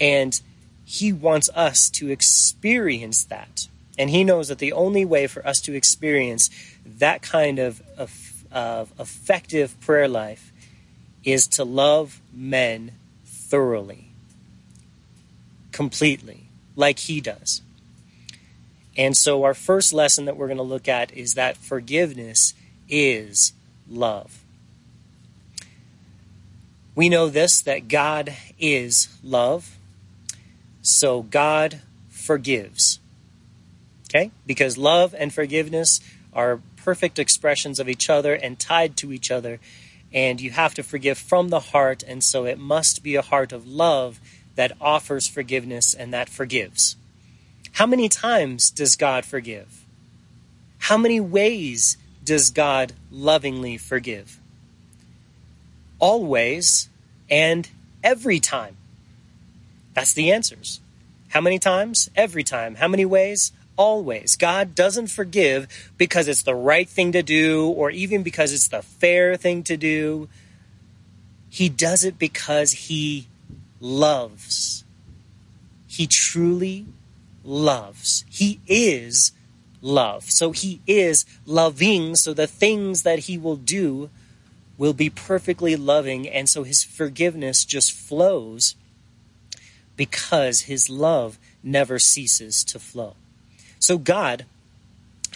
And 0.00 0.40
he 0.86 1.12
wants 1.12 1.50
us 1.54 1.90
to 1.90 2.08
experience 2.08 3.24
that. 3.24 3.68
And 3.98 4.08
he 4.08 4.24
knows 4.24 4.48
that 4.48 4.60
the 4.60 4.72
only 4.72 5.04
way 5.04 5.26
for 5.26 5.46
us 5.46 5.60
to 5.62 5.74
experience 5.74 6.48
that 6.86 7.20
kind 7.20 7.58
of, 7.58 7.82
of, 7.98 8.44
of 8.50 8.90
effective 8.98 9.78
prayer 9.82 10.08
life 10.08 10.52
is 11.22 11.46
to 11.48 11.64
love 11.64 12.18
men 12.32 12.92
thoroughly, 13.26 14.08
completely, 15.70 16.44
like 16.76 17.00
he 17.00 17.20
does. 17.20 17.60
And 18.96 19.16
so, 19.16 19.44
our 19.44 19.54
first 19.54 19.92
lesson 19.92 20.24
that 20.24 20.36
we're 20.36 20.46
going 20.46 20.56
to 20.56 20.62
look 20.62 20.88
at 20.88 21.12
is 21.12 21.34
that 21.34 21.56
forgiveness 21.56 22.54
is 22.88 23.52
love. 23.88 24.42
We 26.94 27.10
know 27.10 27.28
this 27.28 27.60
that 27.62 27.88
God 27.88 28.34
is 28.58 29.08
love, 29.22 29.76
so 30.80 31.22
God 31.22 31.80
forgives. 32.08 32.98
Okay? 34.08 34.30
Because 34.46 34.78
love 34.78 35.14
and 35.16 35.32
forgiveness 35.32 36.00
are 36.32 36.60
perfect 36.76 37.18
expressions 37.18 37.78
of 37.78 37.88
each 37.88 38.08
other 38.08 38.32
and 38.32 38.58
tied 38.58 38.96
to 38.96 39.12
each 39.12 39.30
other. 39.30 39.58
And 40.12 40.40
you 40.40 40.52
have 40.52 40.72
to 40.74 40.82
forgive 40.82 41.18
from 41.18 41.50
the 41.50 41.60
heart, 41.60 42.02
and 42.02 42.24
so 42.24 42.46
it 42.46 42.58
must 42.58 43.02
be 43.02 43.16
a 43.16 43.22
heart 43.22 43.52
of 43.52 43.66
love 43.66 44.20
that 44.54 44.72
offers 44.80 45.26
forgiveness 45.26 45.92
and 45.92 46.14
that 46.14 46.30
forgives. 46.30 46.96
How 47.76 47.84
many 47.84 48.08
times 48.08 48.70
does 48.70 48.96
God 48.96 49.26
forgive? 49.26 49.84
How 50.78 50.96
many 50.96 51.20
ways 51.20 51.98
does 52.24 52.48
God 52.48 52.94
lovingly 53.10 53.76
forgive? 53.76 54.40
Always 55.98 56.88
and 57.28 57.68
every 58.02 58.40
time. 58.40 58.78
That's 59.92 60.14
the 60.14 60.32
answers. 60.32 60.80
How 61.28 61.42
many 61.42 61.58
times? 61.58 62.08
Every 62.16 62.42
time. 62.42 62.76
How 62.76 62.88
many 62.88 63.04
ways? 63.04 63.52
Always. 63.76 64.36
God 64.36 64.74
doesn't 64.74 65.08
forgive 65.08 65.68
because 65.98 66.28
it's 66.28 66.44
the 66.44 66.54
right 66.54 66.88
thing 66.88 67.12
to 67.12 67.22
do 67.22 67.68
or 67.68 67.90
even 67.90 68.22
because 68.22 68.54
it's 68.54 68.68
the 68.68 68.80
fair 68.80 69.36
thing 69.36 69.62
to 69.64 69.76
do. 69.76 70.30
He 71.50 71.68
does 71.68 72.04
it 72.04 72.18
because 72.18 72.72
He 72.72 73.26
loves. 73.80 74.82
He 75.86 76.06
truly 76.06 76.86
loves. 77.46 78.24
He 78.28 78.60
is 78.66 79.32
love. 79.80 80.30
So 80.30 80.52
he 80.52 80.80
is 80.86 81.24
loving, 81.46 82.16
so 82.16 82.34
the 82.34 82.46
things 82.46 83.02
that 83.02 83.20
he 83.20 83.38
will 83.38 83.56
do 83.56 84.10
will 84.78 84.92
be 84.92 85.08
perfectly 85.08 85.76
loving, 85.76 86.28
and 86.28 86.48
so 86.48 86.62
his 86.62 86.84
forgiveness 86.84 87.64
just 87.64 87.92
flows 87.92 88.74
because 89.96 90.62
his 90.62 90.90
love 90.90 91.38
never 91.62 91.98
ceases 91.98 92.62
to 92.64 92.78
flow. 92.78 93.14
So 93.78 93.96
God 93.96 94.44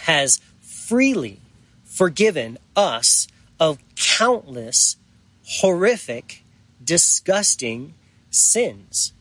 has 0.01 0.39
freely 0.61 1.39
forgiven 1.85 2.57
us 2.75 3.27
of 3.59 3.79
countless 3.95 4.97
horrific, 5.45 6.43
disgusting 6.83 7.93
sins. 8.29 9.13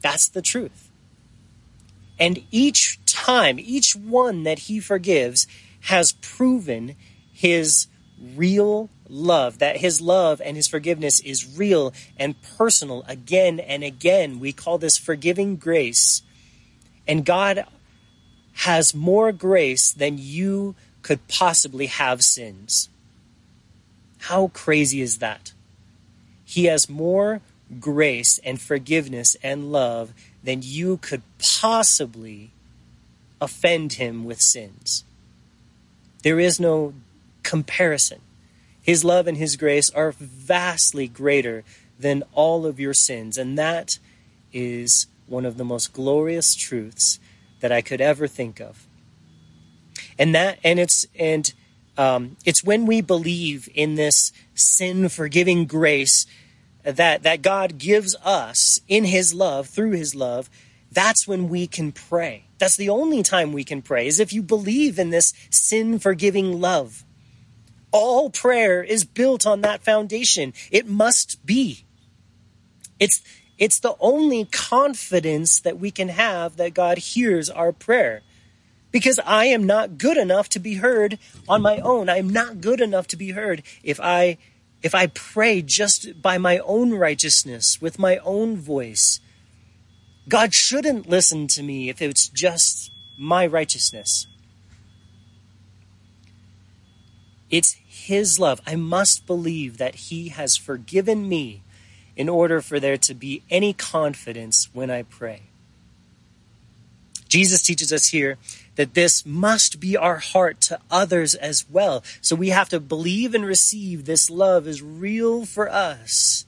That's 0.00 0.28
the 0.28 0.42
truth. 0.42 0.83
And 2.18 2.44
each 2.50 2.98
time, 3.06 3.58
each 3.58 3.96
one 3.96 4.44
that 4.44 4.60
he 4.60 4.80
forgives 4.80 5.46
has 5.82 6.12
proven 6.12 6.96
his 7.32 7.88
real 8.36 8.88
love, 9.08 9.58
that 9.58 9.78
his 9.78 10.00
love 10.00 10.40
and 10.44 10.56
his 10.56 10.68
forgiveness 10.68 11.20
is 11.20 11.58
real 11.58 11.92
and 12.16 12.40
personal 12.56 13.04
again 13.08 13.60
and 13.60 13.82
again. 13.82 14.40
We 14.40 14.52
call 14.52 14.78
this 14.78 14.96
forgiving 14.96 15.56
grace. 15.56 16.22
And 17.06 17.24
God 17.24 17.66
has 18.54 18.94
more 18.94 19.32
grace 19.32 19.92
than 19.92 20.16
you 20.18 20.74
could 21.02 21.26
possibly 21.28 21.86
have 21.86 22.22
sins. 22.22 22.88
How 24.18 24.48
crazy 24.48 25.02
is 25.02 25.18
that? 25.18 25.52
He 26.44 26.64
has 26.66 26.88
more 26.88 27.42
grace 27.80 28.38
and 28.44 28.60
forgiveness 28.60 29.36
and 29.42 29.72
love 29.72 30.14
then 30.44 30.60
you 30.62 30.98
could 30.98 31.22
possibly 31.38 32.50
offend 33.40 33.94
him 33.94 34.24
with 34.24 34.40
sins. 34.40 35.02
There 36.22 36.38
is 36.38 36.60
no 36.60 36.94
comparison. 37.42 38.20
His 38.80 39.04
love 39.04 39.26
and 39.26 39.38
his 39.38 39.56
grace 39.56 39.90
are 39.90 40.12
vastly 40.12 41.08
greater 41.08 41.64
than 41.98 42.22
all 42.32 42.66
of 42.66 42.78
your 42.78 42.94
sins, 42.94 43.38
and 43.38 43.58
that 43.58 43.98
is 44.52 45.06
one 45.26 45.46
of 45.46 45.56
the 45.56 45.64
most 45.64 45.92
glorious 45.92 46.54
truths 46.54 47.18
that 47.60 47.72
I 47.72 47.80
could 47.80 48.00
ever 48.00 48.26
think 48.26 48.60
of. 48.60 48.86
And 50.18 50.34
that, 50.34 50.58
and 50.62 50.78
it's, 50.78 51.06
and 51.18 51.52
um, 51.96 52.36
it's 52.44 52.62
when 52.62 52.84
we 52.84 53.00
believe 53.00 53.68
in 53.74 53.94
this 53.94 54.32
sin 54.54 55.08
forgiving 55.08 55.64
grace 55.64 56.26
that, 56.84 57.22
that 57.22 57.42
God 57.42 57.78
gives 57.78 58.14
us 58.22 58.80
in 58.86 59.04
His 59.04 59.34
love, 59.34 59.68
through 59.68 59.92
His 59.92 60.14
love, 60.14 60.48
that's 60.92 61.26
when 61.26 61.48
we 61.48 61.66
can 61.66 61.90
pray. 61.90 62.44
That's 62.58 62.76
the 62.76 62.88
only 62.88 63.22
time 63.22 63.52
we 63.52 63.64
can 63.64 63.82
pray, 63.82 64.06
is 64.06 64.20
if 64.20 64.32
you 64.32 64.42
believe 64.42 64.98
in 64.98 65.10
this 65.10 65.32
sin 65.50 65.98
forgiving 65.98 66.60
love. 66.60 67.04
All 67.90 68.30
prayer 68.30 68.82
is 68.82 69.04
built 69.04 69.46
on 69.46 69.60
that 69.62 69.82
foundation. 69.82 70.52
It 70.70 70.86
must 70.86 71.44
be. 71.44 71.84
It's, 72.98 73.22
it's 73.58 73.80
the 73.80 73.96
only 74.00 74.44
confidence 74.46 75.60
that 75.60 75.78
we 75.78 75.90
can 75.90 76.08
have 76.08 76.56
that 76.56 76.74
God 76.74 76.98
hears 76.98 77.50
our 77.50 77.72
prayer. 77.72 78.22
Because 78.90 79.18
I 79.24 79.46
am 79.46 79.64
not 79.64 79.98
good 79.98 80.16
enough 80.16 80.48
to 80.50 80.60
be 80.60 80.74
heard 80.74 81.18
on 81.48 81.62
my 81.62 81.78
own. 81.78 82.08
I 82.08 82.18
am 82.18 82.30
not 82.30 82.60
good 82.60 82.80
enough 82.80 83.08
to 83.08 83.16
be 83.16 83.30
heard 83.30 83.62
if 83.82 83.98
I 84.00 84.38
if 84.84 84.94
I 84.94 85.06
pray 85.06 85.62
just 85.62 86.20
by 86.20 86.36
my 86.36 86.58
own 86.58 86.92
righteousness, 86.92 87.80
with 87.80 87.98
my 87.98 88.18
own 88.18 88.58
voice, 88.58 89.18
God 90.28 90.52
shouldn't 90.52 91.08
listen 91.08 91.46
to 91.48 91.62
me 91.62 91.88
if 91.88 92.02
it's 92.02 92.28
just 92.28 92.90
my 93.18 93.46
righteousness. 93.46 94.26
It's 97.48 97.76
His 97.86 98.38
love. 98.38 98.60
I 98.66 98.76
must 98.76 99.26
believe 99.26 99.78
that 99.78 99.94
He 99.94 100.28
has 100.28 100.54
forgiven 100.54 101.30
me 101.30 101.62
in 102.14 102.28
order 102.28 102.60
for 102.60 102.78
there 102.78 102.98
to 102.98 103.14
be 103.14 103.42
any 103.48 103.72
confidence 103.72 104.68
when 104.74 104.90
I 104.90 105.04
pray. 105.04 105.44
Jesus 107.26 107.62
teaches 107.62 107.90
us 107.90 108.08
here 108.08 108.36
that 108.76 108.94
this 108.94 109.24
must 109.24 109.80
be 109.80 109.96
our 109.96 110.16
heart 110.16 110.60
to 110.62 110.80
others 110.90 111.34
as 111.34 111.64
well. 111.70 112.02
So 112.20 112.34
we 112.34 112.48
have 112.48 112.68
to 112.70 112.80
believe 112.80 113.34
and 113.34 113.44
receive 113.44 114.04
this 114.04 114.30
love 114.30 114.66
is 114.66 114.82
real 114.82 115.44
for 115.44 115.70
us 115.70 116.44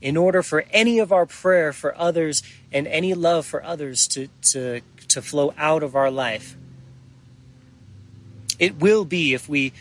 in 0.00 0.16
order 0.16 0.42
for 0.42 0.64
any 0.70 0.98
of 0.98 1.12
our 1.12 1.24
prayer 1.24 1.72
for 1.72 1.96
others 1.96 2.42
and 2.70 2.86
any 2.86 3.14
love 3.14 3.46
for 3.46 3.64
others 3.64 4.06
to, 4.08 4.28
to, 4.42 4.82
to 5.08 5.22
flow 5.22 5.54
out 5.56 5.82
of 5.82 5.96
our 5.96 6.10
life. 6.10 6.56
It 8.58 8.76
will 8.76 9.04
be 9.04 9.32
if 9.32 9.48
we 9.48 9.72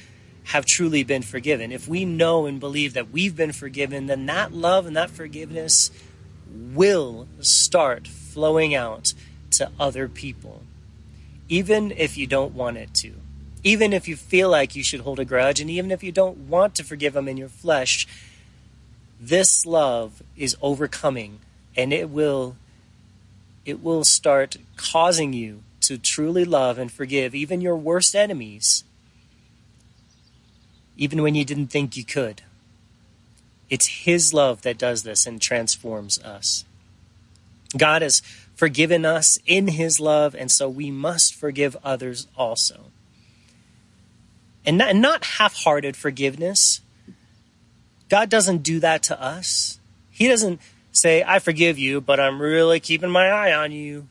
have 0.46 0.66
truly 0.66 1.04
been 1.04 1.22
forgiven. 1.22 1.72
If 1.72 1.88
we 1.88 2.06
know 2.06 2.46
and 2.46 2.60
believe 2.60 2.94
that 2.94 3.12
we've 3.12 3.36
been 3.36 3.52
forgiven, 3.52 4.08
then 4.08 4.26
that 4.26 4.54
love 4.54 4.86
and 4.86 4.96
that 4.96 5.10
forgiveness 5.10 5.92
will 6.50 7.28
start 7.40 8.08
flowing 8.08 8.76
out 8.76 9.14
to 9.52 9.72
other 9.80 10.08
people, 10.08 10.64
even 11.50 11.92
if 11.92 12.18
you 12.18 12.28
don't 12.28 12.54
want 12.54 12.78
it 12.78 12.94
to. 12.96 13.14
Even 13.64 13.94
if 13.94 14.08
you 14.08 14.16
feel 14.16 14.50
like 14.50 14.76
you 14.76 14.84
should 14.84 15.02
hold 15.02 15.20
a 15.20 15.26
grudge, 15.26 15.62
and 15.62 15.70
even 15.70 15.92
if 15.92 16.04
you 16.04 16.12
don't 16.12 16.38
want 16.38 16.76
to 16.76 16.84
forgive 16.84 17.14
them 17.14 17.30
in 17.30 17.38
your 17.38 17.48
flesh, 17.48 18.06
this 19.24 19.66
love 19.66 20.22
is 20.36 20.58
overcoming 20.62 21.40
and 21.78 21.94
it 21.94 22.10
will 22.10 22.58
it 23.66 23.82
will 23.82 24.04
start 24.04 24.58
causing 24.76 25.32
you 25.32 25.64
to 25.80 25.98
truly 25.98 26.44
love 26.44 26.78
and 26.78 26.92
forgive 26.92 27.34
even 27.34 27.62
your 27.62 27.78
worst 27.78 28.16
enemies 28.16 28.84
even 30.98 31.22
when 31.22 31.36
you 31.36 31.46
didn't 31.46 31.68
think 31.68 31.96
you 31.96 32.04
could 32.04 32.42
it's 33.70 34.04
his 34.04 34.34
love 34.34 34.62
that 34.64 34.78
does 34.78 35.04
this 35.04 35.26
and 35.26 35.42
transforms 35.42 36.20
us 36.20 36.66
god 37.78 38.02
has 38.02 38.22
forgiven 38.56 39.06
us 39.06 39.40
in 39.46 39.68
his 39.68 40.00
love 40.00 40.36
and 40.36 40.52
so 40.52 40.70
we 40.70 40.92
must 40.92 41.36
forgive 41.36 41.76
others 41.84 42.28
also 42.38 42.86
and 44.66 44.78
not, 44.78 44.96
not 44.96 45.26
half-hearted 45.26 45.96
forgiveness 45.98 46.82
God 48.14 48.30
doesn't 48.30 48.62
do 48.62 48.80
that 48.80 49.02
to 49.04 49.20
us. 49.20 49.80
He 50.12 50.28
doesn't 50.28 50.62
say, 50.92 51.24
I 51.26 51.40
forgive 51.40 51.80
you, 51.80 52.00
but 52.00 52.20
I'm 52.20 52.40
really 52.40 52.80
keeping 52.80 53.10
my 53.10 53.28
eye 53.28 53.52
on 53.52 53.72
you. 53.72 54.08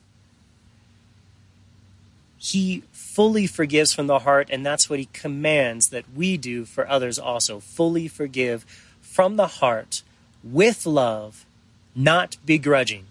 He 2.37 2.83
fully 2.91 3.47
forgives 3.47 3.93
from 3.93 4.09
the 4.09 4.19
heart, 4.19 4.49
and 4.51 4.67
that's 4.67 4.91
what 4.91 4.99
he 4.99 5.09
commands 5.13 5.91
that 5.91 6.05
we 6.17 6.37
do 6.37 6.65
for 6.65 6.89
others 6.89 7.17
also. 7.17 7.61
Fully 7.61 8.09
forgive 8.09 8.65
from 9.01 9.37
the 9.37 9.47
heart 9.47 10.03
with 10.43 10.85
love, 10.85 11.47
not 11.95 12.37
begrudging. 12.45 13.05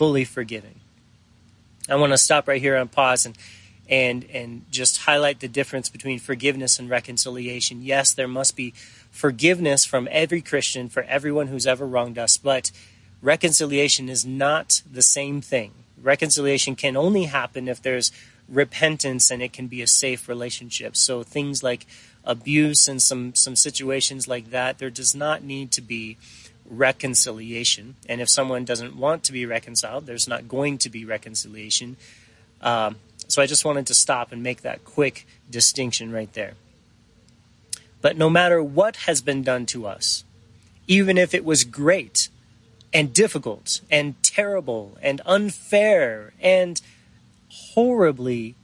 Fully 0.00 0.24
forgiving. 0.24 0.80
I 1.86 1.96
want 1.96 2.14
to 2.14 2.16
stop 2.16 2.48
right 2.48 2.58
here 2.58 2.74
and 2.74 2.90
pause 2.90 3.26
and 3.26 3.36
and 3.86 4.24
and 4.32 4.64
just 4.70 5.02
highlight 5.02 5.40
the 5.40 5.46
difference 5.46 5.90
between 5.90 6.18
forgiveness 6.18 6.78
and 6.78 6.88
reconciliation. 6.88 7.82
Yes, 7.82 8.14
there 8.14 8.26
must 8.26 8.56
be 8.56 8.72
forgiveness 9.10 9.84
from 9.84 10.08
every 10.10 10.40
Christian 10.40 10.88
for 10.88 11.02
everyone 11.02 11.48
who's 11.48 11.66
ever 11.66 11.86
wronged 11.86 12.16
us, 12.16 12.38
but 12.38 12.70
reconciliation 13.20 14.08
is 14.08 14.24
not 14.24 14.80
the 14.90 15.02
same 15.02 15.42
thing. 15.42 15.74
Reconciliation 16.00 16.76
can 16.76 16.96
only 16.96 17.24
happen 17.24 17.68
if 17.68 17.82
there's 17.82 18.10
repentance 18.48 19.30
and 19.30 19.42
it 19.42 19.52
can 19.52 19.66
be 19.66 19.82
a 19.82 19.86
safe 19.86 20.30
relationship. 20.30 20.96
So 20.96 21.22
things 21.22 21.62
like 21.62 21.84
abuse 22.24 22.88
and 22.88 23.02
some 23.02 23.34
some 23.34 23.54
situations 23.54 24.26
like 24.26 24.48
that, 24.48 24.78
there 24.78 24.88
does 24.88 25.14
not 25.14 25.44
need 25.44 25.70
to 25.72 25.82
be 25.82 26.16
reconciliation. 26.70 27.96
And 28.08 28.20
if 28.20 28.30
someone 28.30 28.64
doesn't 28.64 28.96
want 28.96 29.24
to 29.24 29.32
be 29.32 29.44
reconciled, 29.44 30.06
there's 30.06 30.28
not 30.28 30.48
going 30.48 30.78
to 30.78 30.88
be 30.88 31.04
reconciliation. 31.04 31.96
Um, 32.62 32.96
so 33.28 33.42
I 33.42 33.46
just 33.46 33.64
wanted 33.64 33.86
to 33.88 33.94
stop 33.94 34.32
and 34.32 34.42
make 34.42 34.62
that 34.62 34.84
quick 34.84 35.26
distinction 35.50 36.12
right 36.12 36.32
there. 36.32 36.54
But 38.00 38.16
no 38.16 38.30
matter 38.30 38.62
what 38.62 38.96
has 38.96 39.20
been 39.20 39.42
done 39.42 39.66
to 39.66 39.86
us, 39.86 40.24
even 40.86 41.18
if 41.18 41.34
it 41.34 41.44
was 41.44 41.64
great 41.64 42.28
and 42.92 43.12
difficult 43.12 43.80
and 43.90 44.20
terrible 44.22 44.96
and 45.02 45.20
unfair 45.26 46.32
and 46.40 46.80
horribly 47.48 48.54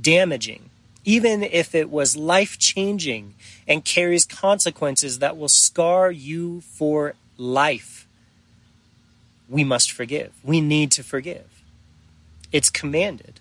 damaging, 0.00 0.70
even 1.04 1.42
if 1.42 1.74
it 1.74 1.90
was 1.90 2.16
life 2.16 2.58
changing 2.58 3.34
and 3.66 3.84
carries 3.84 4.24
consequences 4.24 5.18
that 5.18 5.36
will 5.36 5.48
scar 5.48 6.10
you 6.10 6.60
for 6.62 7.14
life, 7.36 8.06
we 9.48 9.64
must 9.64 9.92
forgive. 9.92 10.32
We 10.42 10.60
need 10.60 10.90
to 10.92 11.02
forgive. 11.02 11.62
It's 12.52 12.70
commanded. 12.70 13.40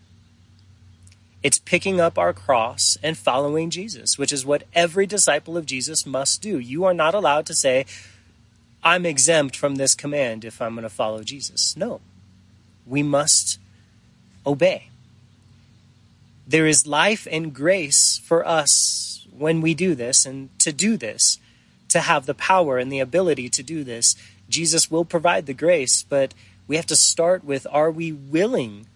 It's 1.43 1.57
picking 1.57 1.99
up 1.99 2.17
our 2.17 2.33
cross 2.33 2.97
and 3.01 3.17
following 3.17 3.69
Jesus, 3.69 4.17
which 4.17 4.31
is 4.31 4.45
what 4.45 4.63
every 4.73 5.05
disciple 5.05 5.57
of 5.57 5.65
Jesus 5.65 6.05
must 6.05 6.41
do. 6.41 6.59
You 6.59 6.83
are 6.85 6.93
not 6.93 7.15
allowed 7.15 7.45
to 7.47 7.55
say, 7.55 7.85
I'm 8.83 9.05
exempt 9.05 9.55
from 9.55 9.75
this 9.75 9.95
command 9.95 10.45
if 10.45 10.61
I'm 10.61 10.73
going 10.75 10.83
to 10.83 10.89
follow 10.89 11.23
Jesus. 11.23 11.75
No. 11.75 12.01
We 12.85 13.03
must 13.03 13.59
obey. 14.45 14.89
There 16.47 16.67
is 16.67 16.85
life 16.85 17.27
and 17.31 17.53
grace 17.53 18.19
for 18.23 18.45
us 18.47 19.25
when 19.35 19.61
we 19.61 19.73
do 19.73 19.95
this, 19.95 20.25
and 20.25 20.49
to 20.59 20.71
do 20.71 20.97
this, 20.97 21.39
to 21.91 22.01
have 22.01 22.25
the 22.25 22.33
power 22.33 22.77
and 22.77 22.91
the 22.91 22.99
ability 22.99 23.49
to 23.49 23.63
do 23.63 23.83
this. 23.83 24.15
Jesus 24.49 24.89
will 24.89 25.05
provide 25.05 25.45
the 25.45 25.53
grace, 25.53 26.03
but 26.03 26.33
we 26.67 26.75
have 26.75 26.85
to 26.87 26.95
start 26.95 27.43
with 27.43 27.67
are 27.71 27.91
we 27.91 28.11
willing 28.11 28.87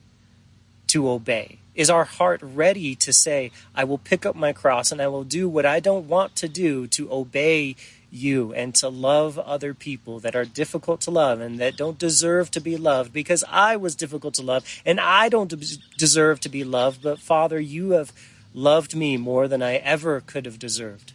to 0.87 1.09
obey? 1.09 1.59
Is 1.73 1.89
our 1.89 2.05
heart 2.05 2.39
ready 2.41 2.95
to 2.95 3.11
say, 3.11 3.51
I 3.73 3.83
will 3.83 3.97
pick 3.97 4.25
up 4.25 4.35
my 4.35 4.53
cross 4.53 4.91
and 4.91 5.01
I 5.01 5.07
will 5.07 5.25
do 5.25 5.49
what 5.49 5.65
I 5.65 5.81
don't 5.81 6.07
want 6.07 6.35
to 6.37 6.47
do 6.47 6.87
to 6.87 7.11
obey 7.11 7.75
you 8.09 8.53
and 8.53 8.73
to 8.75 8.87
love 8.87 9.37
other 9.37 9.73
people 9.73 10.19
that 10.21 10.35
are 10.35 10.45
difficult 10.45 11.01
to 11.01 11.11
love 11.11 11.41
and 11.41 11.59
that 11.59 11.75
don't 11.75 11.99
deserve 11.99 12.49
to 12.51 12.61
be 12.61 12.77
loved 12.77 13.11
because 13.11 13.43
I 13.49 13.75
was 13.75 13.93
difficult 13.93 14.35
to 14.35 14.41
love 14.41 14.63
and 14.85 15.01
I 15.01 15.27
don't 15.27 15.53
deserve 15.97 16.39
to 16.41 16.49
be 16.49 16.63
loved, 16.63 17.03
but 17.03 17.19
Father, 17.19 17.59
you 17.59 17.91
have 17.91 18.13
loved 18.53 18.95
me 18.95 19.17
more 19.17 19.49
than 19.49 19.61
I 19.61 19.75
ever 19.75 20.21
could 20.21 20.45
have 20.45 20.57
deserved. 20.57 21.11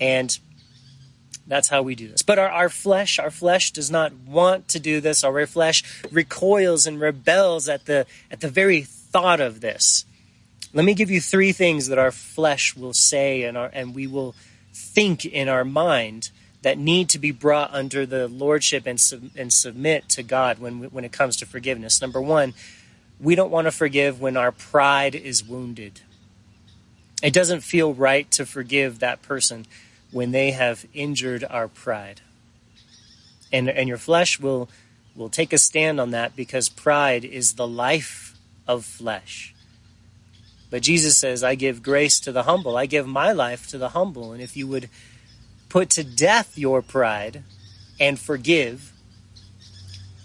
And 0.00 0.38
that's 1.46 1.68
how 1.68 1.82
we 1.82 1.94
do 1.94 2.08
this. 2.08 2.22
But 2.22 2.38
our, 2.38 2.48
our 2.48 2.68
flesh, 2.68 3.18
our 3.18 3.30
flesh 3.30 3.70
does 3.70 3.90
not 3.90 4.12
want 4.12 4.68
to 4.68 4.80
do 4.80 5.00
this. 5.00 5.22
Our 5.22 5.46
flesh 5.46 6.02
recoils 6.10 6.86
and 6.86 7.00
rebels 7.00 7.68
at 7.68 7.86
the 7.86 8.06
at 8.30 8.40
the 8.40 8.48
very 8.48 8.82
thought 8.82 9.40
of 9.40 9.60
this. 9.60 10.04
Let 10.72 10.84
me 10.84 10.94
give 10.94 11.10
you 11.10 11.20
three 11.20 11.52
things 11.52 11.86
that 11.88 11.98
our 11.98 12.10
flesh 12.10 12.76
will 12.76 12.92
say 12.92 13.44
and 13.44 13.56
our 13.56 13.70
and 13.72 13.94
we 13.94 14.06
will 14.06 14.34
think 14.72 15.24
in 15.24 15.48
our 15.48 15.64
mind 15.64 16.30
that 16.62 16.78
need 16.78 17.08
to 17.10 17.18
be 17.18 17.30
brought 17.30 17.72
under 17.72 18.04
the 18.04 18.26
lordship 18.26 18.86
and, 18.86 19.00
sub, 19.00 19.30
and 19.36 19.52
submit 19.52 20.08
to 20.10 20.22
God 20.24 20.58
when 20.58 20.84
when 20.84 21.04
it 21.04 21.12
comes 21.12 21.36
to 21.36 21.46
forgiveness. 21.46 22.00
Number 22.00 22.20
one, 22.20 22.54
we 23.20 23.36
don't 23.36 23.52
want 23.52 23.68
to 23.68 23.70
forgive 23.72 24.20
when 24.20 24.36
our 24.36 24.50
pride 24.50 25.14
is 25.14 25.44
wounded. 25.44 26.00
It 27.22 27.32
doesn't 27.32 27.60
feel 27.60 27.94
right 27.94 28.30
to 28.32 28.44
forgive 28.44 28.98
that 28.98 29.22
person 29.22 29.66
when 30.16 30.30
they 30.30 30.52
have 30.52 30.86
injured 30.94 31.44
our 31.44 31.68
pride. 31.68 32.22
And, 33.52 33.68
and 33.68 33.86
your 33.86 33.98
flesh 33.98 34.40
will, 34.40 34.66
will 35.14 35.28
take 35.28 35.52
a 35.52 35.58
stand 35.58 36.00
on 36.00 36.10
that 36.12 36.34
because 36.34 36.70
pride 36.70 37.22
is 37.22 37.52
the 37.52 37.68
life 37.68 38.34
of 38.66 38.86
flesh. 38.86 39.54
But 40.70 40.80
Jesus 40.80 41.18
says, 41.18 41.44
I 41.44 41.54
give 41.54 41.82
grace 41.82 42.18
to 42.20 42.32
the 42.32 42.44
humble. 42.44 42.78
I 42.78 42.86
give 42.86 43.06
my 43.06 43.32
life 43.32 43.68
to 43.68 43.76
the 43.76 43.90
humble. 43.90 44.32
And 44.32 44.40
if 44.40 44.56
you 44.56 44.66
would 44.68 44.88
put 45.68 45.90
to 45.90 46.02
death 46.02 46.56
your 46.56 46.80
pride 46.80 47.42
and 48.00 48.18
forgive, 48.18 48.94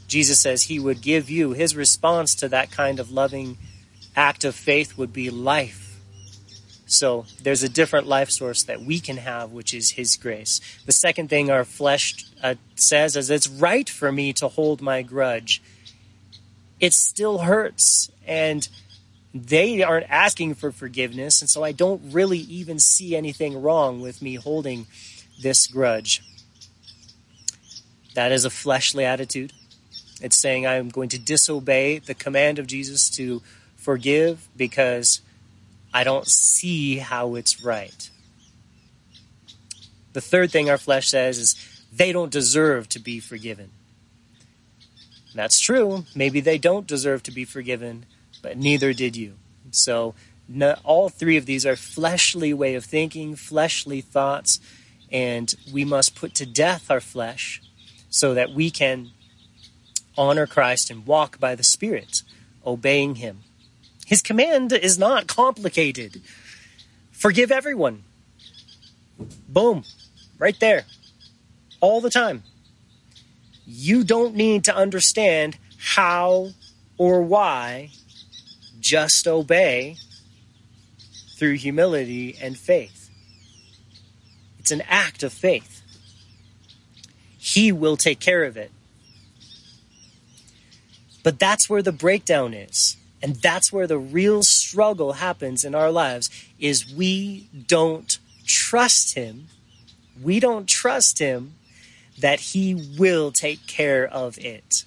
Jesus 0.08 0.40
says 0.40 0.64
he 0.64 0.80
would 0.80 1.02
give 1.02 1.30
you, 1.30 1.52
his 1.52 1.76
response 1.76 2.34
to 2.36 2.48
that 2.48 2.72
kind 2.72 2.98
of 2.98 3.12
loving 3.12 3.58
act 4.16 4.46
of 4.46 4.56
faith 4.56 4.98
would 4.98 5.12
be 5.12 5.30
life 5.30 5.81
so 6.92 7.26
there's 7.42 7.64
a 7.64 7.70
different 7.70 8.08
life 8.08 8.30
source 8.30 8.64
that 8.64 8.82
we 8.82 9.00
can 9.00 9.18
have, 9.18 9.52
which 9.52 9.74
is 9.74 9.92
His 9.92 10.18
grace. 10.18 10.60
The 10.86 10.92
second 10.92 11.30
thing 11.30 11.50
our 11.50 11.64
flesh 11.64 12.26
uh, 12.44 12.56
says 12.76 13.16
is 13.16 13.30
it's 13.30 13.48
right 13.48 13.90
for 13.90 14.12
me 14.12 14.34
to 14.34 14.50
hold 14.50 14.82
my 14.82 15.02
grudge. 15.02 15.62
It 16.80 16.94
still 16.94 17.40
hurts, 17.40 18.12
and 18.28 18.68
they 19.34 19.82
aren't 19.82 20.10
asking 20.10 20.56
for 20.56 20.72
forgiveness, 20.72 21.42
and 21.42 21.50
so 21.50 21.64
I 21.64 21.72
don't 21.72 22.02
really 22.12 22.40
even 22.40 22.80
see 22.80 23.16
anything 23.16 23.62
wrong 23.62 24.02
with 24.02 24.22
me 24.22 24.36
holding 24.36 24.88
this 25.42 25.68
grudge. 25.68 26.22
That 28.16 28.34
is 28.34 28.44
a 28.44 28.50
fleshly 28.50 29.06
attitude. 29.06 29.54
It's 30.22 30.36
saying 30.36 30.68
I'm 30.68 30.90
going 30.90 31.10
to 31.10 31.20
disobey 31.20 32.00
the 32.00 32.14
command 32.14 32.60
of 32.60 32.68
Jesus 32.68 33.10
to 33.12 33.42
forgive 33.78 34.50
because 34.58 35.22
I 35.94 36.04
don't 36.04 36.28
see 36.28 36.98
how 36.98 37.36
it's 37.36 37.64
right. 37.64 38.10
The 40.14 40.22
third 40.22 40.52
thing 40.52 40.70
our 40.70 40.78
flesh 40.78 41.10
says 41.10 41.38
is 41.38 41.86
they 41.92 42.12
don't 42.12 42.32
deserve 42.32 42.90
to 42.90 43.00
be 43.00 43.20
forgiven. 43.20 43.72
That's 45.34 45.60
true. 45.60 46.06
Maybe 46.16 46.42
they 46.42 46.58
don't 46.58 46.88
deserve 46.88 47.24
to 47.24 47.32
be 47.32 47.46
forgiven, 47.46 48.06
but 48.42 48.58
neither 48.58 48.94
did 48.94 49.16
you. 49.16 49.36
So 49.72 50.14
no, 50.48 50.78
all 50.84 51.10
three 51.10 51.38
of 51.38 51.46
these 51.46 51.66
are 51.66 51.76
fleshly 51.76 52.54
way 52.54 52.76
of 52.76 52.84
thinking, 52.84 53.36
fleshly 53.36 54.02
thoughts, 54.02 54.60
and 55.12 55.54
we 55.72 55.86
must 55.86 56.16
put 56.16 56.34
to 56.36 56.46
death 56.46 56.92
our 56.92 57.00
flesh 57.00 57.62
so 58.10 58.34
that 58.34 58.52
we 58.52 58.70
can 58.70 59.12
honor 60.18 60.46
Christ 60.46 60.92
and 60.92 61.06
walk 61.06 61.40
by 61.40 61.56
the 61.56 61.64
Spirit, 61.64 62.24
obeying 62.66 63.16
Him. 63.16 63.44
His 64.12 64.22
command 64.22 64.74
is 64.74 65.00
not 65.00 65.28
complicated. 65.28 66.22
Forgive 67.14 67.50
everyone. 67.50 68.04
Boom. 69.48 69.86
Right 70.38 70.60
there. 70.60 70.84
All 71.80 72.02
the 72.02 72.10
time. 72.10 72.44
You 73.66 74.04
don't 74.04 74.36
need 74.36 74.66
to 74.66 74.76
understand 74.76 75.58
how 75.78 76.50
or 76.98 77.22
why. 77.22 77.92
Just 78.82 79.30
obey 79.30 79.96
through 81.38 81.54
humility 81.54 82.36
and 82.42 82.58
faith. 82.58 83.10
It's 84.60 84.72
an 84.72 84.82
act 84.90 85.24
of 85.24 85.32
faith. 85.32 85.84
He 87.38 87.72
will 87.72 87.96
take 87.96 88.20
care 88.20 88.44
of 88.44 88.58
it. 88.58 88.72
But 91.24 91.40
that's 91.40 91.70
where 91.70 91.82
the 91.82 91.94
breakdown 91.94 92.54
is. 92.54 92.98
And 93.24 93.36
that's 93.36 93.72
where 93.72 93.88
the 93.88 94.00
real 94.00 94.44
struggle 94.44 95.14
happens 95.14 95.64
in 95.64 95.76
our 95.76 95.92
lives 95.92 96.30
is 96.60 96.94
we 96.94 97.48
don't 97.68 98.18
trust 98.46 99.16
him. 99.16 99.48
We 100.22 100.40
don't 100.40 100.68
trust 100.68 101.20
him 101.20 101.54
that 102.20 102.40
he 102.40 102.96
will 102.98 103.32
take 103.32 103.68
care 103.68 104.08
of 104.08 104.38
it. 104.40 104.86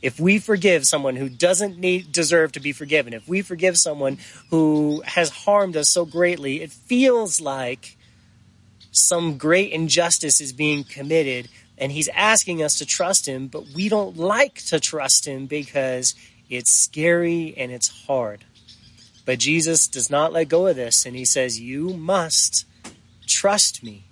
If 0.00 0.20
we 0.20 0.38
forgive 0.38 0.86
someone 0.86 1.16
who 1.16 1.28
doesn't 1.28 1.78
need 1.78 2.12
deserve 2.12 2.52
to 2.52 2.60
be 2.60 2.72
forgiven, 2.72 3.12
if 3.12 3.26
we 3.28 3.42
forgive 3.42 3.76
someone 3.76 4.18
who 4.50 5.02
has 5.04 5.30
harmed 5.30 5.76
us 5.76 5.88
so 5.88 6.04
greatly, 6.04 6.62
it 6.62 6.70
feels 6.70 7.40
like 7.40 7.96
some 8.92 9.38
great 9.38 9.72
injustice 9.72 10.40
is 10.40 10.52
being 10.52 10.84
committed 10.84 11.48
and 11.76 11.92
he's 11.92 12.08
asking 12.08 12.62
us 12.62 12.78
to 12.78 12.86
trust 12.86 13.26
him, 13.26 13.46
but 13.46 13.64
we 13.74 13.88
don't 13.88 14.16
like 14.16 14.56
to 14.66 14.80
trust 14.80 15.26
him 15.26 15.46
because 15.46 16.14
it's 16.48 16.72
scary 16.72 17.54
and 17.56 17.70
it's 17.70 18.06
hard. 18.06 18.44
But 19.24 19.38
Jesus 19.38 19.86
does 19.86 20.10
not 20.10 20.32
let 20.32 20.48
go 20.48 20.66
of 20.66 20.76
this 20.76 21.04
and 21.04 21.14
he 21.14 21.24
says, 21.24 21.60
You 21.60 21.90
must 21.94 22.64
trust 23.26 23.82
me. 23.82 24.04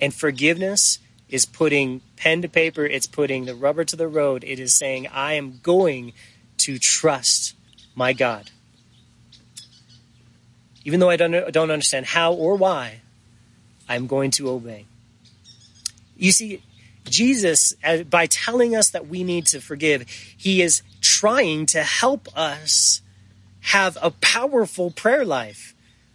And 0.00 0.12
forgiveness 0.12 0.98
is 1.28 1.46
putting 1.46 2.02
pen 2.16 2.42
to 2.42 2.48
paper, 2.48 2.84
it's 2.84 3.06
putting 3.06 3.46
the 3.46 3.54
rubber 3.54 3.84
to 3.84 3.96
the 3.96 4.08
road. 4.08 4.44
It 4.44 4.60
is 4.60 4.74
saying, 4.74 5.08
I 5.08 5.34
am 5.34 5.60
going 5.62 6.12
to 6.58 6.78
trust 6.78 7.54
my 7.94 8.12
God. 8.12 8.50
Even 10.84 11.00
though 11.00 11.10
I 11.10 11.16
don't, 11.16 11.34
understand 11.56 12.06
how 12.06 12.32
or 12.32 12.54
why, 12.54 13.00
I'm 13.88 14.06
going 14.06 14.30
to 14.32 14.50
obey. 14.50 14.86
You 16.16 16.30
see, 16.30 16.62
Jesus, 17.10 17.74
uh, 17.84 18.02
by 18.02 18.26
telling 18.26 18.76
us 18.76 18.90
that 18.90 19.08
we 19.08 19.24
need 19.24 19.46
to 19.46 19.60
forgive, 19.60 20.08
he 20.08 20.62
is 20.62 20.82
trying 21.00 21.66
to 21.66 21.82
help 21.82 22.28
us 22.36 23.00
have 23.60 23.96
a 24.00 24.10
powerful 24.10 24.90
prayer 24.90 25.24
life 25.24 25.74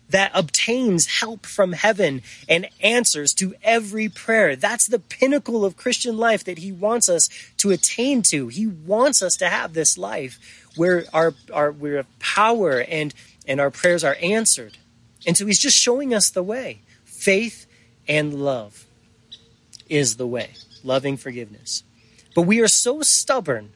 that 0.10 0.32
obtains 0.34 1.19
help 1.19 1.45
from 1.45 1.71
heaven 1.71 2.21
and 2.47 2.67
answers 2.82 3.34
to 3.34 3.56
every 3.63 4.10
prayer. 4.10 4.56
That's 4.56 4.88
the 4.88 4.99
pinnacle 4.99 5.63
of 5.63 5.77
Christian 5.77 6.17
life 6.17 6.43
that 6.43 6.58
he 6.58 6.71
wants 6.71 7.10
us 7.10 7.30
to 7.58 7.71
attain 7.71 8.21
to. 8.23 8.49
He 8.49 8.67
wants 8.67 9.21
us 9.21 9.36
to 9.38 9.47
have 9.47 9.73
this 9.73 9.97
life 9.97 10.67
where 10.75 11.06
our, 11.13 11.34
our 11.54 11.71
where 11.71 12.06
power 12.19 12.82
and 12.82 13.13
and 13.47 13.60
our 13.60 13.71
prayers 13.71 14.04
are 14.04 14.17
answered. 14.21 14.77
And 15.25 15.36
so 15.36 15.45
he's 15.45 15.60
just 15.60 15.77
showing 15.77 16.13
us 16.13 16.30
the 16.30 16.43
way. 16.43 16.82
Faith 17.06 17.65
and 18.08 18.34
love 18.34 18.86
is 19.89 20.17
the 20.17 20.27
way 20.27 20.51
loving 20.84 21.17
forgiveness. 21.17 21.84
But 22.36 22.44
we 22.44 22.60
are 22.62 22.67
so 22.67 23.02
stubborn 23.02 23.72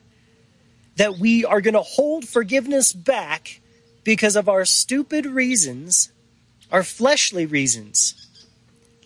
that 0.96 1.18
we 1.18 1.44
are 1.44 1.62
going 1.62 1.74
to 1.74 1.82
hold 1.82 2.28
forgiveness 2.28 2.94
back 2.94 3.60
because 4.04 4.36
of 4.36 4.48
our 4.48 4.65
stupid 4.65 5.26
reasons, 5.26 6.12
our 6.72 6.84
fleshly 6.84 7.46
reasons, 7.46 8.28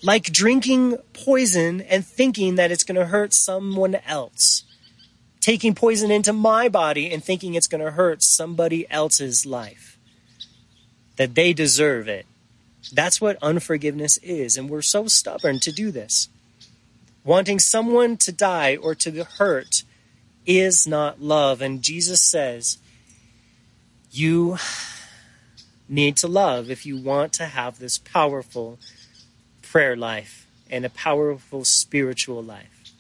like 0.03 0.23
drinking 0.23 0.97
poison 1.13 1.81
and 1.81 2.05
thinking 2.05 2.55
that 2.55 2.71
it's 2.71 2.83
going 2.83 2.99
to 2.99 3.07
hurt 3.07 3.33
someone 3.33 3.95
else, 4.05 4.63
taking 5.39 5.73
poison 5.73 6.11
into 6.11 6.33
my 6.33 6.69
body 6.69 7.11
and 7.11 7.23
thinking 7.23 7.55
it's 7.55 7.67
going 7.67 7.83
to 7.83 7.91
hurt 7.91 8.21
somebody 8.21 8.89
else's 8.91 9.45
life, 9.45 9.97
that 11.15 11.33
they 11.35 11.53
deserve 11.53 12.07
it. 12.07 12.25
That's 12.93 13.19
what 13.19 13.37
unforgiveness 13.41 14.17
is, 14.17 14.57
and 14.57 14.69
we're 14.69 14.81
so 14.81 15.07
stubborn 15.07 15.59
to 15.61 15.71
do 15.71 15.91
this. 15.91 16.29
Wanting 17.29 17.59
someone 17.59 18.17
to 18.17 18.31
die 18.31 18.75
or 18.75 18.95
to 18.95 19.23
hurt 19.23 19.83
is 20.47 20.87
not 20.87 21.21
love. 21.21 21.61
And 21.61 21.83
Jesus 21.83 22.23
says, 22.23 22.79
you 24.09 24.57
need 25.87 26.17
to 26.17 26.27
love 26.27 26.71
if 26.71 26.87
you 26.87 26.97
want 26.97 27.31
to 27.33 27.45
have 27.45 27.77
this 27.77 27.99
powerful 27.99 28.79
prayer 29.61 29.95
life 29.95 30.47
and 30.71 30.83
a 30.83 30.89
powerful 30.89 31.63
spiritual 31.65 32.41
life. 32.41 32.91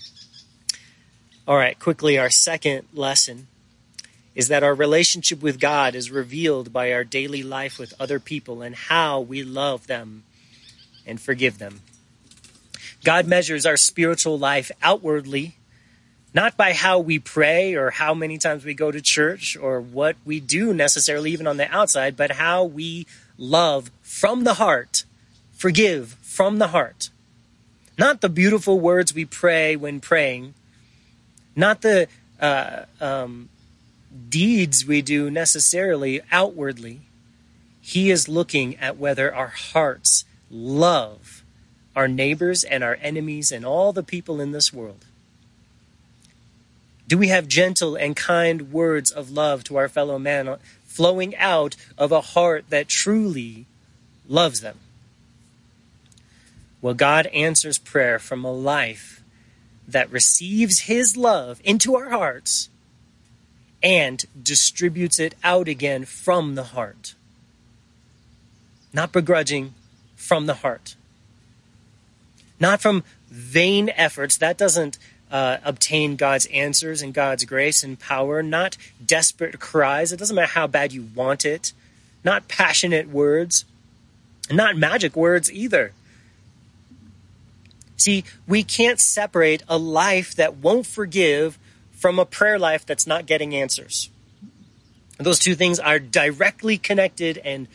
All 1.47 1.57
right, 1.57 1.79
quickly, 1.79 2.19
our 2.19 2.29
second 2.29 2.87
lesson 2.93 3.47
is 4.35 4.47
that 4.49 4.61
our 4.61 4.75
relationship 4.75 5.41
with 5.41 5.59
God 5.59 5.95
is 5.95 6.11
revealed 6.11 6.71
by 6.71 6.93
our 6.93 7.03
daily 7.03 7.41
life 7.41 7.79
with 7.79 7.99
other 7.99 8.19
people 8.19 8.61
and 8.61 8.75
how 8.75 9.21
we 9.21 9.41
love 9.41 9.87
them 9.87 10.21
and 11.03 11.19
forgive 11.19 11.57
them. 11.57 11.81
God 13.03 13.27
measures 13.27 13.65
our 13.65 13.77
spiritual 13.77 14.37
life 14.37 14.71
outwardly, 14.81 15.55
not 16.33 16.57
by 16.57 16.73
how 16.73 16.99
we 16.99 17.17
pray 17.17 17.73
or 17.75 17.91
how 17.91 18.13
many 18.13 18.37
times 18.37 18.65
we 18.65 18.73
go 18.73 18.91
to 18.91 19.01
church 19.01 19.57
or 19.59 19.79
what 19.79 20.17
we 20.25 20.39
do 20.39 20.73
necessarily, 20.73 21.31
even 21.31 21.47
on 21.47 21.57
the 21.57 21.71
outside, 21.73 22.17
but 22.17 22.31
how 22.31 22.63
we 22.63 23.07
love 23.37 23.89
from 24.01 24.43
the 24.43 24.55
heart, 24.55 25.05
forgive 25.53 26.17
from 26.21 26.57
the 26.57 26.67
heart. 26.67 27.09
Not 27.97 28.21
the 28.21 28.29
beautiful 28.29 28.79
words 28.79 29.13
we 29.13 29.25
pray 29.25 29.75
when 29.75 29.99
praying, 29.99 30.53
not 31.55 31.81
the 31.81 32.07
uh, 32.39 32.83
um, 33.01 33.49
deeds 34.29 34.85
we 34.85 35.01
do 35.01 35.29
necessarily 35.29 36.21
outwardly. 36.31 37.01
He 37.81 38.11
is 38.11 38.29
looking 38.29 38.77
at 38.77 38.97
whether 38.97 39.33
our 39.33 39.47
hearts 39.47 40.25
love 40.51 41.38
our 41.99 42.07
neighbors 42.07 42.63
and 42.63 42.81
our 42.81 42.97
enemies 43.01 43.51
and 43.51 43.65
all 43.65 43.91
the 43.91 44.01
people 44.01 44.39
in 44.39 44.53
this 44.53 44.71
world? 44.71 45.03
Do 47.09 47.17
we 47.17 47.27
have 47.27 47.49
gentle 47.49 47.97
and 47.97 48.15
kind 48.15 48.71
words 48.71 49.11
of 49.11 49.31
love 49.31 49.65
to 49.65 49.75
our 49.75 49.89
fellow 49.89 50.17
man 50.17 50.55
flowing 50.85 51.35
out 51.35 51.75
of 51.97 52.13
a 52.13 52.21
heart 52.21 52.69
that 52.69 52.87
truly 52.87 53.65
loves 54.29 54.61
them? 54.61 54.77
Well, 56.81 56.93
God 56.93 57.27
answers 57.27 57.77
prayer 57.77 58.17
from 58.17 58.45
a 58.45 58.53
life 58.53 59.21
that 59.85 60.09
receives 60.09 60.81
His 60.81 61.17
love 61.17 61.59
into 61.65 61.97
our 61.97 62.11
hearts 62.11 62.69
and 63.83 64.23
distributes 64.41 65.19
it 65.19 65.35
out 65.43 65.67
again 65.67 66.05
from 66.05 66.55
the 66.55 66.63
heart. 66.63 67.15
Not 68.93 69.11
begrudging, 69.11 69.73
from 70.15 70.45
the 70.45 70.55
heart 70.55 70.95
not 72.59 72.81
from 72.81 73.03
vain 73.29 73.89
efforts. 73.95 74.37
That 74.37 74.57
doesn't 74.57 74.97
uh, 75.31 75.57
obtain 75.63 76.15
God's 76.15 76.47
answers 76.47 77.01
and 77.01 77.13
God's 77.13 77.45
grace 77.45 77.83
and 77.83 77.99
power, 77.99 78.41
not 78.41 78.77
desperate 79.03 79.59
cries. 79.59 80.11
It 80.11 80.17
doesn't 80.17 80.35
matter 80.35 80.53
how 80.53 80.67
bad 80.67 80.91
you 80.91 81.07
want 81.15 81.45
it, 81.45 81.73
not 82.23 82.47
passionate 82.47 83.09
words, 83.09 83.65
not 84.51 84.75
magic 84.75 85.15
words 85.15 85.51
either. 85.51 85.93
See, 87.97 88.23
we 88.47 88.63
can't 88.63 88.99
separate 88.99 89.61
a 89.67 89.77
life 89.77 90.33
that 90.35 90.55
won't 90.55 90.85
forgive 90.85 91.59
from 91.91 92.17
a 92.17 92.25
prayer 92.25 92.57
life 92.57 92.85
that's 92.85 93.05
not 93.05 93.25
getting 93.25 93.53
answers. 93.53 94.09
Those 95.17 95.37
two 95.37 95.53
things 95.53 95.79
are 95.79 95.99
directly 95.99 96.77
connected 96.77 97.37
and 97.39 97.67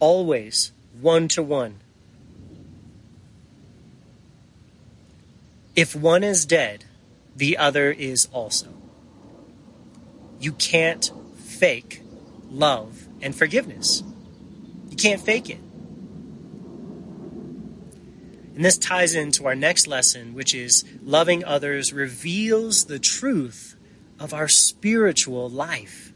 always 0.00 0.72
one 0.98 1.28
to 1.28 1.42
one. 1.42 1.80
If 5.76 5.94
one 5.94 6.24
is 6.24 6.46
dead, 6.46 6.86
the 7.36 7.58
other 7.58 7.90
is 7.92 8.28
also. 8.32 8.68
You 10.40 10.52
can't 10.52 11.12
fake 11.36 12.02
love 12.50 13.06
and 13.20 13.36
forgiveness. 13.36 14.02
You 14.90 14.96
can't 14.96 15.20
fake 15.20 15.50
it. 15.50 15.60
And 18.54 18.64
this 18.64 18.78
ties 18.78 19.14
into 19.14 19.46
our 19.46 19.54
next 19.54 19.86
lesson, 19.86 20.32
which 20.32 20.54
is 20.54 20.82
loving 21.02 21.44
others 21.44 21.92
reveals 21.92 22.86
the 22.86 22.98
truth 22.98 23.76
of 24.18 24.32
our 24.32 24.48
spiritual 24.48 25.50
life. 25.50 26.14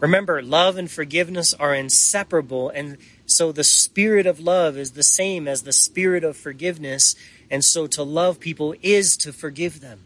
Remember, 0.00 0.40
love 0.40 0.78
and 0.78 0.90
forgiveness 0.90 1.52
are 1.52 1.74
inseparable, 1.74 2.70
and 2.70 2.96
so 3.26 3.52
the 3.52 3.64
spirit 3.64 4.26
of 4.26 4.40
love 4.40 4.78
is 4.78 4.92
the 4.92 5.02
same 5.02 5.46
as 5.46 5.62
the 5.62 5.74
spirit 5.74 6.24
of 6.24 6.38
forgiveness, 6.38 7.14
and 7.50 7.64
so 7.64 7.86
to 7.88 8.02
love 8.02 8.40
people 8.40 8.74
is 8.82 9.16
to 9.18 9.32
forgive 9.32 9.80
them. 9.80 10.00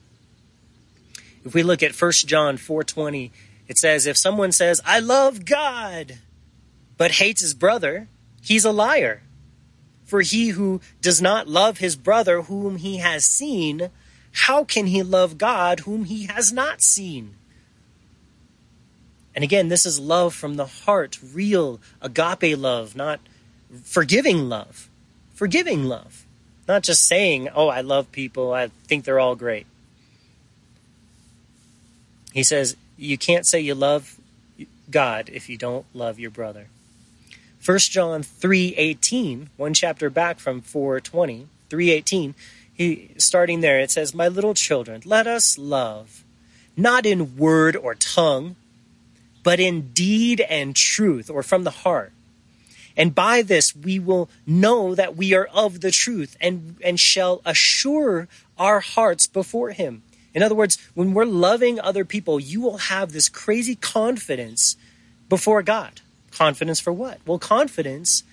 If 1.45 1.55
we 1.55 1.63
look 1.63 1.83
at 1.83 1.95
1 1.95 2.27
John 2.27 2.57
4:20, 2.57 3.31
it 3.69 3.79
says 3.79 4.07
if 4.07 4.17
someone 4.17 4.53
says, 4.53 4.81
"I 4.85 4.99
love 4.99 5.45
God," 5.45 6.19
but 6.97 7.13
hates 7.13 7.43
his 7.43 7.55
brother, 7.55 8.09
he's 8.41 8.65
a 8.65 8.73
liar. 8.73 9.23
For 10.05 10.21
he 10.21 10.49
who 10.51 10.81
does 11.01 11.21
not 11.21 11.49
love 11.49 11.79
his 11.79 11.97
brother 11.97 12.43
whom 12.43 12.77
he 12.77 12.99
has 12.99 13.25
seen, 13.25 13.91
how 14.33 14.65
can 14.65 14.87
he 14.87 15.03
love 15.03 15.39
God 15.39 15.81
whom 15.81 16.05
he 16.05 16.27
has 16.27 16.53
not 16.53 16.83
seen? 16.83 17.37
And 19.35 19.43
again, 19.43 19.69
this 19.69 19.87
is 19.87 19.99
love 19.99 20.35
from 20.35 20.55
the 20.55 20.67
heart, 20.67 21.19
real 21.33 21.81
agape 22.01 22.57
love, 22.57 22.95
not 22.95 23.21
forgiving 23.83 24.49
love. 24.49 24.89
Forgiving 25.35 25.85
love. 25.85 26.24
Not 26.67 26.83
just 26.83 27.07
saying, 27.07 27.49
oh, 27.55 27.69
I 27.69 27.83
love 27.83 28.11
people, 28.13 28.53
I 28.53 28.69
think 28.87 29.05
they're 29.05 29.21
all 29.21 29.37
great. 29.37 29.67
He 32.33 32.43
says, 32.43 32.77
you 32.97 33.19
can't 33.19 33.47
say 33.47 33.61
you 33.61 33.75
love 33.75 34.19
God 34.91 35.31
if 35.33 35.49
you 35.49 35.57
don't 35.57 35.87
love 35.95 36.19
your 36.19 36.31
brother. 36.31 36.69
1 37.65 37.79
John 37.79 38.23
3:18, 38.23 39.49
one 39.57 39.73
chapter 39.73 40.11
back 40.11 40.39
from 40.39 40.61
4:20, 40.61 41.47
3:18, 41.71 42.35
he 42.75 43.11
starting 43.17 43.61
there 43.61 43.81
it 43.81 43.91
says, 43.91 44.15
"My 44.15 44.29
little 44.29 44.53
children, 44.53 45.01
let 45.05 45.27
us 45.27 45.57
love, 45.57 46.25
not 46.77 47.07
in 47.07 47.37
word 47.37 47.75
or 47.75 47.95
tongue, 47.95 48.57
but 49.43 49.61
in 49.61 49.93
deed 49.93 50.41
and 50.43 50.75
truth, 50.75 51.31
or 51.31 51.43
from 51.43 51.65
the 51.65 51.71
heart. 51.71 52.13
And 52.97 53.15
by 53.15 53.43
this 53.43 53.75
we 53.75 53.99
will 53.99 54.29
know 54.47 54.95
that 54.95 55.17
we 55.17 55.35
are 55.35 55.47
of 55.53 55.81
the 55.81 55.91
truth 55.91 56.37
and, 56.41 56.77
and 56.83 56.99
shall 56.99 57.43
assure 57.45 58.29
our 58.59 58.81
hearts 58.81 59.27
before 59.27 59.71
him. 59.71 60.03
In 60.33 60.43
other 60.43 60.55
words, 60.55 60.79
when 60.95 61.15
we're 61.15 61.25
loving 61.25 61.79
other 61.79 62.05
people, 62.05 62.41
you 62.41 62.61
will 62.61 62.79
have 62.79 63.13
this 63.13 63.29
crazy 63.29 63.77
confidence 63.77 64.77
before 65.29 65.63
God. 65.63 66.01
Confidence 66.33 66.81
for 66.81 66.93
what? 66.93 67.21
Well, 67.25 67.39
confidence 67.39 68.25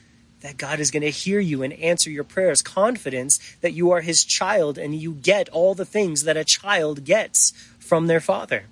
that 0.41 0.57
God 0.57 0.79
is 0.79 0.89
going 0.89 1.03
to 1.03 1.11
hear 1.11 1.39
you 1.39 1.61
and 1.61 1.71
answer 1.73 2.09
your 2.09 2.23
prayers. 2.23 2.63
Confidence 2.63 3.39
that 3.61 3.73
you 3.73 3.91
are 3.91 4.01
his 4.01 4.23
child 4.23 4.79
and 4.79 4.95
you 4.95 5.13
get 5.13 5.49
all 5.49 5.75
the 5.75 5.85
things 5.85 6.23
that 6.23 6.37
a 6.37 6.43
child 6.43 7.05
gets 7.05 7.51
from 7.79 8.07
their 8.07 8.19
father. 8.19 8.65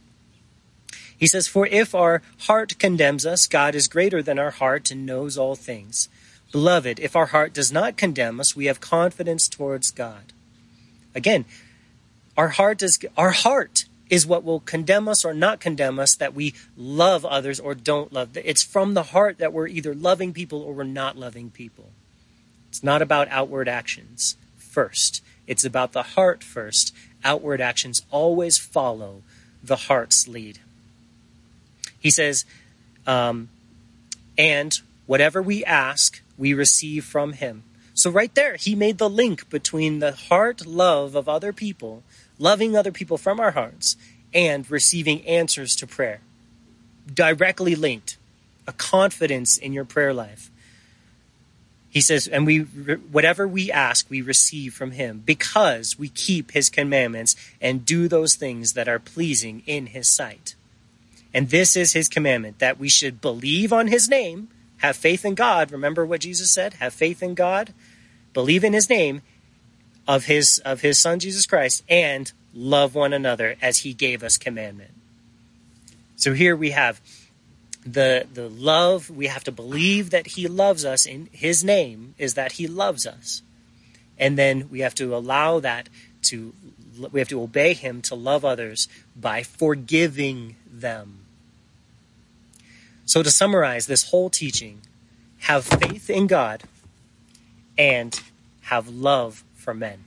He 1.19 1.27
says, 1.27 1.47
For 1.47 1.67
if 1.67 1.93
our 1.93 2.21
heart 2.39 2.79
condemns 2.79 3.25
us, 3.25 3.45
God 3.45 3.75
is 3.75 3.89
greater 3.89 4.23
than 4.23 4.39
our 4.39 4.51
heart 4.51 4.89
and 4.89 5.05
knows 5.05 5.37
all 5.37 5.55
things. 5.55 6.07
Beloved, 6.51 6.99
if 6.99 7.15
our 7.15 7.27
heart 7.27 7.53
does 7.53 7.71
not 7.71 7.97
condemn 7.97 8.39
us, 8.39 8.55
we 8.55 8.65
have 8.65 8.79
confidence 8.79 9.47
towards 9.47 9.91
God. 9.91 10.33
Again, 11.13 11.45
our 12.37 12.49
heart 12.49 12.81
is 12.81 12.97
our 13.17 13.31
heart 13.31 13.85
is 14.09 14.25
what 14.25 14.43
will 14.43 14.61
condemn 14.61 15.07
us 15.07 15.23
or 15.23 15.33
not 15.33 15.59
condemn 15.59 15.99
us 15.99 16.15
that 16.15 16.33
we 16.33 16.53
love 16.75 17.25
others 17.25 17.59
or 17.59 17.75
don't 17.75 18.11
love. 18.11 18.35
It's 18.35 18.63
from 18.63 18.93
the 18.93 19.03
heart 19.03 19.37
that 19.37 19.53
we're 19.53 19.67
either 19.67 19.93
loving 19.93 20.33
people 20.33 20.61
or 20.61 20.73
we're 20.73 20.83
not 20.83 21.17
loving 21.17 21.51
people. 21.51 21.91
It's 22.69 22.83
not 22.83 23.01
about 23.01 23.27
outward 23.29 23.67
actions 23.67 24.35
first. 24.57 25.23
It's 25.45 25.65
about 25.65 25.91
the 25.91 26.03
heart 26.03 26.43
first. 26.43 26.95
Outward 27.23 27.61
actions 27.61 28.03
always 28.09 28.57
follow 28.57 29.21
the 29.63 29.75
heart's 29.75 30.27
lead. 30.27 30.59
He 31.99 32.09
says, 32.09 32.45
um, 33.05 33.49
and 34.37 34.79
whatever 35.05 35.41
we 35.41 35.65
ask, 35.65 36.21
we 36.37 36.53
receive 36.53 37.03
from 37.05 37.33
him. 37.33 37.63
So, 37.93 38.09
right 38.09 38.33
there, 38.33 38.55
he 38.55 38.75
made 38.75 38.97
the 38.97 39.09
link 39.09 39.49
between 39.49 39.99
the 39.99 40.13
heart 40.13 40.65
love 40.65 41.15
of 41.15 41.27
other 41.27 41.51
people, 41.51 42.03
loving 42.37 42.75
other 42.75 42.93
people 42.93 43.17
from 43.17 43.39
our 43.39 43.51
hearts, 43.51 43.97
and 44.33 44.69
receiving 44.71 45.25
answers 45.27 45.75
to 45.75 45.87
prayer. 45.87 46.21
Directly 47.13 47.75
linked, 47.75 48.17
a 48.65 48.71
confidence 48.71 49.57
in 49.57 49.73
your 49.73 49.83
prayer 49.83 50.13
life. 50.13 50.49
He 51.89 52.01
says, 52.01 52.27
and 52.27 52.45
we, 52.45 52.59
whatever 52.59 53.47
we 53.47 53.71
ask, 53.71 54.09
we 54.09 54.21
receive 54.21 54.75
from 54.75 54.91
him 54.91 55.23
because 55.25 55.97
we 55.97 56.07
keep 56.07 56.51
his 56.51 56.69
commandments 56.69 57.35
and 57.59 57.85
do 57.85 58.07
those 58.07 58.35
things 58.35 58.73
that 58.73 58.87
are 58.87 58.99
pleasing 58.99 59.63
in 59.65 59.87
his 59.87 60.07
sight. 60.07 60.55
And 61.33 61.49
this 61.49 61.75
is 61.75 61.93
his 61.93 62.09
commandment 62.09 62.59
that 62.59 62.79
we 62.79 62.89
should 62.89 63.21
believe 63.21 63.71
on 63.71 63.87
his 63.87 64.09
name, 64.09 64.49
have 64.77 64.95
faith 64.95 65.25
in 65.25 65.35
God. 65.35 65.71
Remember 65.71 66.05
what 66.05 66.21
Jesus 66.21 66.51
said? 66.51 66.75
Have 66.75 66.93
faith 66.93 67.21
in 67.21 67.35
God, 67.35 67.73
believe 68.33 68.63
in 68.63 68.73
his 68.73 68.89
name 68.89 69.21
of 70.07 70.25
his 70.25 70.59
of 70.65 70.81
his 70.81 70.97
son 70.97 71.19
Jesus 71.19 71.45
Christ 71.45 71.83
and 71.87 72.31
love 72.53 72.95
one 72.95 73.13
another 73.13 73.55
as 73.61 73.79
he 73.79 73.93
gave 73.93 74.23
us 74.23 74.37
commandment. 74.37 74.91
So 76.15 76.33
here 76.33 76.55
we 76.55 76.71
have 76.71 76.99
the 77.85 78.25
the 78.33 78.49
love 78.49 79.09
we 79.09 79.27
have 79.27 79.43
to 79.43 79.51
believe 79.51 80.09
that 80.09 80.27
he 80.27 80.47
loves 80.47 80.83
us 80.83 81.05
in 81.05 81.29
his 81.31 81.63
name 81.63 82.15
is 82.17 82.33
that 82.33 82.53
he 82.53 82.67
loves 82.67 83.05
us. 83.05 83.43
And 84.17 84.37
then 84.37 84.67
we 84.69 84.79
have 84.79 84.95
to 84.95 85.15
allow 85.15 85.59
that 85.59 85.89
to 86.23 86.53
we 87.11 87.19
have 87.19 87.29
to 87.29 87.41
obey 87.41 87.73
him 87.73 88.01
to 88.03 88.15
love 88.15 88.43
others 88.45 88.87
by 89.15 89.43
forgiving 89.43 90.55
them. 90.71 91.25
So, 93.05 93.23
to 93.23 93.31
summarize 93.31 93.87
this 93.87 94.09
whole 94.09 94.29
teaching, 94.29 94.81
have 95.39 95.65
faith 95.65 96.09
in 96.09 96.27
God 96.27 96.63
and 97.77 98.19
have 98.63 98.87
love 98.87 99.43
for 99.55 99.73
men. 99.73 100.03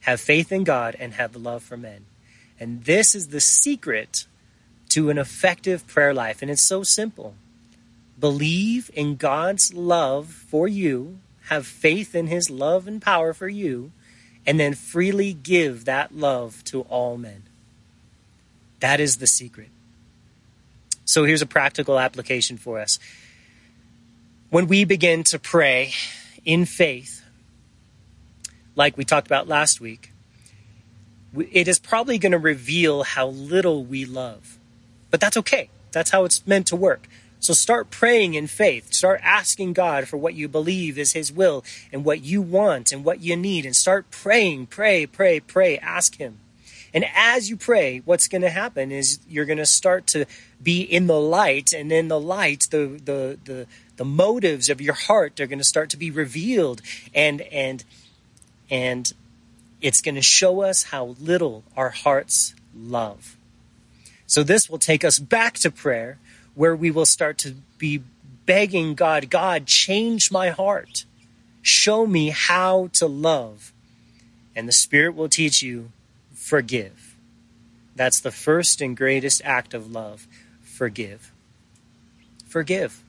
Have 0.00 0.20
faith 0.20 0.52
in 0.52 0.64
God 0.64 0.96
and 0.98 1.14
have 1.14 1.36
love 1.36 1.62
for 1.62 1.76
men. 1.76 2.04
And 2.60 2.84
this 2.84 3.14
is 3.14 3.28
the 3.28 3.40
secret 3.40 4.26
to 4.90 5.10
an 5.10 5.18
effective 5.18 5.86
prayer 5.86 6.12
life. 6.12 6.42
And 6.42 6.50
it's 6.50 6.62
so 6.62 6.82
simple 6.82 7.34
believe 8.18 8.90
in 8.94 9.16
God's 9.16 9.72
love 9.72 10.28
for 10.28 10.66
you, 10.66 11.18
have 11.48 11.66
faith 11.66 12.14
in 12.14 12.26
his 12.26 12.50
love 12.50 12.88
and 12.88 13.00
power 13.00 13.32
for 13.32 13.48
you, 13.48 13.92
and 14.48 14.58
then 14.58 14.72
freely 14.72 15.34
give 15.34 15.84
that 15.84 16.16
love 16.16 16.64
to 16.64 16.80
all 16.88 17.18
men. 17.18 17.42
That 18.80 18.98
is 18.98 19.18
the 19.18 19.26
secret. 19.26 19.68
So 21.04 21.24
here's 21.24 21.42
a 21.42 21.46
practical 21.46 21.98
application 21.98 22.56
for 22.56 22.80
us. 22.80 22.98
When 24.48 24.66
we 24.66 24.86
begin 24.86 25.22
to 25.24 25.38
pray 25.38 25.92
in 26.46 26.64
faith, 26.64 27.22
like 28.74 28.96
we 28.96 29.04
talked 29.04 29.26
about 29.26 29.48
last 29.48 29.82
week, 29.82 30.12
it 31.36 31.68
is 31.68 31.78
probably 31.78 32.16
going 32.16 32.32
to 32.32 32.38
reveal 32.38 33.02
how 33.02 33.26
little 33.28 33.84
we 33.84 34.06
love. 34.06 34.56
But 35.10 35.20
that's 35.20 35.36
okay. 35.36 35.68
That's 35.92 36.08
how 36.08 36.24
it's 36.24 36.46
meant 36.46 36.68
to 36.68 36.76
work. 36.76 37.06
So 37.40 37.52
start 37.54 37.90
praying 37.90 38.34
in 38.34 38.46
faith. 38.46 38.92
Start 38.92 39.20
asking 39.22 39.72
God 39.72 40.08
for 40.08 40.16
what 40.16 40.34
you 40.34 40.48
believe 40.48 40.98
is 40.98 41.12
His 41.12 41.32
will 41.32 41.64
and 41.92 42.04
what 42.04 42.22
you 42.22 42.42
want 42.42 42.92
and 42.92 43.04
what 43.04 43.20
you 43.20 43.36
need. 43.36 43.64
And 43.64 43.76
start 43.76 44.10
praying, 44.10 44.66
pray, 44.66 45.06
pray, 45.06 45.40
pray. 45.40 45.78
Ask 45.78 46.16
Him. 46.16 46.38
And 46.94 47.04
as 47.14 47.50
you 47.50 47.56
pray, 47.56 48.02
what's 48.04 48.28
going 48.28 48.42
to 48.42 48.50
happen 48.50 48.90
is 48.90 49.20
you're 49.28 49.44
going 49.44 49.58
to 49.58 49.66
start 49.66 50.06
to 50.08 50.24
be 50.62 50.80
in 50.80 51.06
the 51.06 51.20
light, 51.20 51.72
and 51.72 51.92
in 51.92 52.08
the 52.08 52.18
light, 52.18 52.66
the 52.70 53.00
the 53.04 53.38
the 53.44 53.66
the 53.96 54.04
motives 54.04 54.68
of 54.68 54.80
your 54.80 54.94
heart 54.94 55.38
are 55.38 55.46
going 55.46 55.58
to 55.58 55.64
start 55.64 55.90
to 55.90 55.96
be 55.96 56.10
revealed, 56.10 56.80
and 57.14 57.42
and 57.42 57.84
and 58.70 59.12
it's 59.80 60.00
going 60.00 60.14
to 60.14 60.22
show 60.22 60.62
us 60.62 60.84
how 60.84 61.14
little 61.20 61.62
our 61.76 61.90
hearts 61.90 62.54
love. 62.74 63.36
So 64.26 64.42
this 64.42 64.68
will 64.68 64.78
take 64.78 65.04
us 65.04 65.18
back 65.18 65.54
to 65.58 65.70
prayer, 65.70 66.18
where 66.58 66.74
we 66.74 66.90
will 66.90 67.06
start 67.06 67.38
to 67.38 67.54
be 67.78 68.02
begging 68.44 68.96
God, 68.96 69.30
God, 69.30 69.64
change 69.64 70.32
my 70.32 70.48
heart, 70.48 71.04
show 71.62 72.04
me 72.04 72.30
how 72.30 72.88
to 72.94 73.06
love, 73.06 73.72
and 74.56 74.66
the 74.66 74.72
Spirit 74.72 75.14
will 75.14 75.28
teach 75.28 75.62
you 75.62 75.92
forgive. 76.34 77.14
That's 77.94 78.18
the 78.18 78.32
first 78.32 78.80
and 78.80 78.96
greatest 78.96 79.40
act 79.44 79.72
of 79.72 79.92
love. 79.92 80.26
Forgive. 80.60 81.30
Forgive. 82.44 83.04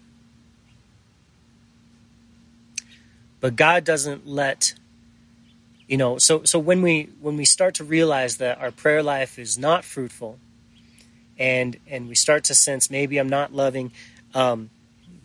But 3.39 3.55
God 3.55 3.83
doesn't 3.83 4.27
let 4.27 4.75
you 5.87 5.97
know 5.97 6.19
so 6.19 6.43
so 6.43 6.59
when 6.59 6.83
we 6.83 7.09
when 7.19 7.35
we 7.35 7.45
start 7.45 7.73
to 7.75 7.83
realize 7.83 8.37
that 8.37 8.59
our 8.59 8.69
prayer 8.69 9.01
life 9.01 9.39
is 9.39 9.57
not 9.57 9.83
fruitful 9.83 10.37
and 11.39 11.77
and 11.87 12.07
we 12.07 12.13
start 12.15 12.43
to 12.43 12.53
sense 12.53 12.91
maybe 12.91 13.17
I'm 13.17 13.29
not 13.29 13.53
loving 13.53 13.91
um, 14.35 14.69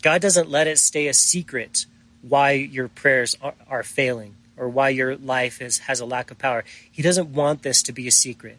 God 0.03 0.23
doesn't 0.23 0.51
let 0.51 0.67
it 0.67 0.79
stay 0.79 1.09
a 1.09 1.15
secret 1.15 1.87
why 2.23 2.53
your 2.53 2.89
prayers 2.89 3.37
are, 3.43 3.55
are 3.69 3.83
failing 3.83 4.37
or 4.57 4.69
why 4.69 4.89
your 4.91 5.17
life 5.17 5.61
is, 5.61 5.79
has 5.79 6.01
a 6.01 6.07
lack 6.07 6.31
of 6.31 6.39
power. 6.39 6.65
He 6.91 7.03
doesn't 7.03 7.31
want 7.31 7.63
this 7.63 7.83
to 7.83 7.93
be 7.93 8.07
a 8.07 8.13
secret. 8.13 8.59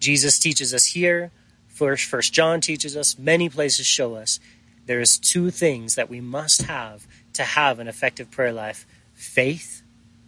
Jesus 0.00 0.38
teaches 0.38 0.74
us 0.74 0.86
here 0.86 1.30
First, 1.68 2.06
First 2.06 2.32
John 2.32 2.60
teaches 2.60 2.96
us, 2.96 3.16
many 3.16 3.48
places 3.48 3.86
show 3.86 4.16
us 4.16 4.40
there 4.86 5.00
is 5.00 5.16
two 5.16 5.50
things 5.50 5.94
that 5.94 6.10
we 6.10 6.20
must 6.20 6.62
have 6.62 7.06
to 7.34 7.44
have 7.44 7.78
an 7.78 7.86
effective 7.86 8.32
prayer 8.32 8.52
life 8.52 8.84
faith 9.14 9.82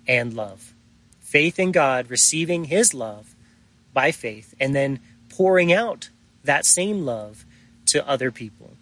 and 0.07 0.33
love. 0.33 0.75
Faith 1.19 1.59
in 1.59 1.73
God, 1.73 2.09
receiving 2.09 2.67
His 2.67 2.95
love 2.95 3.35
by 3.93 4.13
faith, 4.13 4.55
and 4.61 4.75
then 4.75 5.01
pouring 5.29 5.73
out 5.73 6.11
that 6.45 6.65
same 6.65 7.05
love 7.05 7.45
to 7.87 8.07
other 8.09 8.31
people. 8.31 8.73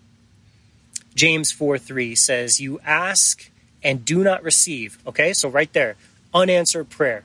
James 1.15 1.51
4 1.51 1.79
3 1.79 2.15
says, 2.15 2.61
You 2.61 2.81
ask 2.85 3.51
and 3.83 4.05
do 4.05 4.23
not 4.23 4.43
receive. 4.43 4.99
Okay, 5.07 5.33
so 5.33 5.49
right 5.49 5.73
there, 5.73 5.97
unanswered 6.33 6.91
prayer. 6.91 7.25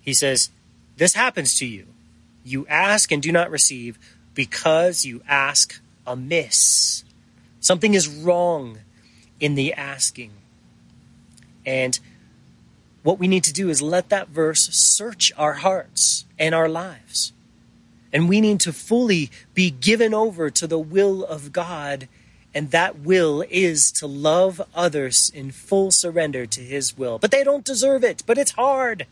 He 0.00 0.14
says, 0.14 0.50
This 0.96 1.14
happens 1.14 1.58
to 1.58 1.66
you. 1.66 1.86
You 2.44 2.66
ask 2.68 3.10
and 3.12 3.22
do 3.22 3.32
not 3.32 3.50
receive 3.50 3.98
because 4.34 5.04
you 5.04 5.22
ask 5.28 5.80
amiss. 6.06 7.04
Something 7.60 7.94
is 7.94 8.08
wrong 8.08 8.78
in 9.38 9.54
the 9.54 9.72
asking. 9.74 10.30
And 11.64 11.98
what 13.02 13.18
we 13.18 13.28
need 13.28 13.44
to 13.44 13.52
do 13.52 13.68
is 13.68 13.82
let 13.82 14.08
that 14.10 14.28
verse 14.28 14.68
search 14.68 15.32
our 15.36 15.54
hearts 15.54 16.24
and 16.38 16.54
our 16.54 16.68
lives. 16.68 17.32
And 18.12 18.28
we 18.28 18.40
need 18.40 18.60
to 18.60 18.72
fully 18.72 19.30
be 19.54 19.70
given 19.70 20.12
over 20.12 20.50
to 20.50 20.66
the 20.66 20.78
will 20.78 21.24
of 21.24 21.52
God. 21.52 22.08
And 22.54 22.70
that 22.70 23.00
will 23.00 23.44
is 23.48 23.90
to 23.92 24.06
love 24.06 24.60
others 24.74 25.32
in 25.34 25.50
full 25.50 25.90
surrender 25.90 26.44
to 26.46 26.60
His 26.60 26.96
will. 26.96 27.18
But 27.18 27.30
they 27.30 27.42
don't 27.42 27.64
deserve 27.64 28.04
it, 28.04 28.22
but 28.26 28.38
it's 28.38 28.52
hard. 28.52 29.06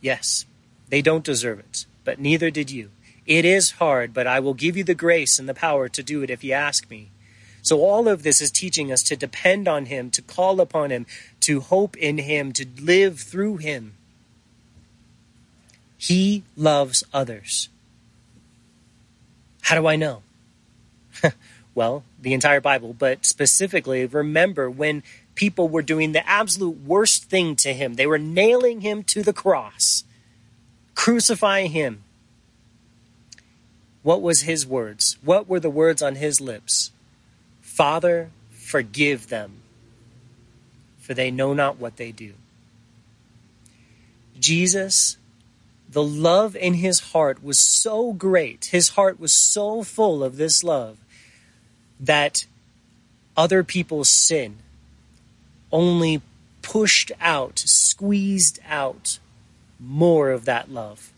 Yes, 0.00 0.46
they 0.88 1.02
don't 1.02 1.24
deserve 1.24 1.58
it, 1.58 1.86
but 2.04 2.20
neither 2.20 2.50
did 2.50 2.70
you. 2.70 2.90
It 3.26 3.44
is 3.44 3.72
hard, 3.72 4.14
but 4.14 4.28
I 4.28 4.38
will 4.38 4.54
give 4.54 4.76
you 4.76 4.84
the 4.84 4.94
grace 4.94 5.38
and 5.38 5.48
the 5.48 5.54
power 5.54 5.88
to 5.88 6.02
do 6.02 6.22
it 6.22 6.30
if 6.30 6.44
you 6.44 6.52
ask 6.52 6.88
me. 6.88 7.10
So, 7.60 7.80
all 7.80 8.06
of 8.06 8.22
this 8.22 8.40
is 8.40 8.52
teaching 8.52 8.92
us 8.92 9.02
to 9.02 9.16
depend 9.16 9.66
on 9.66 9.86
Him, 9.86 10.08
to 10.12 10.22
call 10.22 10.60
upon 10.60 10.90
Him, 10.90 11.04
to 11.46 11.60
hope 11.60 11.96
in 11.96 12.18
Him, 12.18 12.52
to 12.52 12.66
live 12.80 13.20
through 13.20 13.56
Him. 13.56 13.94
He 15.98 16.44
loves 16.56 17.02
others. 17.12 17.68
How 19.62 19.74
do 19.74 19.86
I 19.86 19.96
know? 19.96 20.22
well, 21.74 22.04
the 22.20 22.34
entire 22.34 22.60
Bible, 22.60 22.94
but 22.96 23.24
specifically, 23.24 24.06
remember 24.06 24.70
when 24.70 25.02
people 25.36 25.68
were 25.68 25.82
doing 25.82 26.10
the 26.10 26.28
absolute 26.28 26.84
worst 26.84 27.26
thing 27.26 27.54
to 27.54 27.72
him. 27.72 27.94
They 27.94 28.06
were 28.06 28.18
nailing 28.18 28.80
him 28.80 29.04
to 29.04 29.22
the 29.22 29.32
cross, 29.32 30.02
crucifying 30.96 31.70
him. 31.70 32.02
What 34.02 34.22
was 34.22 34.42
his 34.42 34.66
words? 34.66 35.18
What 35.22 35.48
were 35.48 35.60
the 35.60 35.70
words 35.70 36.02
on 36.02 36.16
his 36.16 36.40
lips? 36.40 36.90
Father, 37.60 38.30
forgive 38.50 39.28
them, 39.28 39.62
for 41.06 41.14
they 41.14 41.30
know 41.30 41.54
not 41.54 41.78
what 41.78 41.98
they 41.98 42.10
do. 42.10 42.32
Jesus, 44.40 45.16
the 45.88 46.02
love 46.02 46.56
in 46.56 46.74
his 46.74 47.12
heart 47.12 47.44
was 47.44 47.60
so 47.60 48.12
great, 48.12 48.66
his 48.66 48.90
heart 48.90 49.20
was 49.20 49.32
so 49.32 49.84
full 49.84 50.24
of 50.24 50.36
this 50.36 50.64
love, 50.64 50.98
that 52.00 52.46
other 53.36 53.62
people's 53.62 54.08
sin 54.08 54.56
only 55.70 56.22
pushed 56.60 57.12
out, 57.20 57.60
squeezed 57.60 58.58
out 58.68 59.20
more 59.78 60.32
of 60.32 60.44
that 60.44 60.72
love 60.72 61.12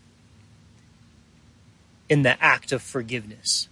in 2.07 2.21
the 2.21 2.41
act 2.43 2.71
of 2.71 2.83
forgiveness. 2.83 3.67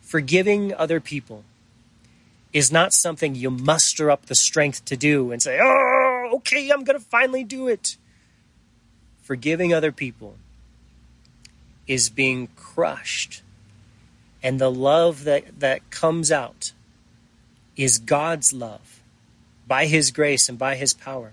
Forgiving 0.00 0.74
other 0.74 0.98
people 0.98 1.44
is 2.52 2.72
not 2.72 2.92
something 2.92 3.34
you 3.34 3.50
muster 3.50 4.10
up 4.10 4.26
the 4.26 4.34
strength 4.34 4.84
to 4.86 4.96
do 4.96 5.30
and 5.30 5.42
say, 5.42 5.58
oh, 5.62 6.30
okay, 6.34 6.70
I'm 6.70 6.84
going 6.84 6.98
to 6.98 7.04
finally 7.04 7.44
do 7.44 7.68
it. 7.68 7.96
Forgiving 9.22 9.72
other 9.72 9.92
people 9.92 10.36
is 11.86 12.10
being 12.10 12.48
crushed. 12.56 13.42
And 14.42 14.60
the 14.60 14.70
love 14.70 15.24
that, 15.24 15.60
that 15.60 15.90
comes 15.90 16.32
out 16.32 16.72
is 17.76 17.98
God's 17.98 18.52
love 18.52 19.00
by 19.66 19.86
His 19.86 20.10
grace 20.10 20.48
and 20.48 20.58
by 20.58 20.76
His 20.76 20.92
power. 20.92 21.32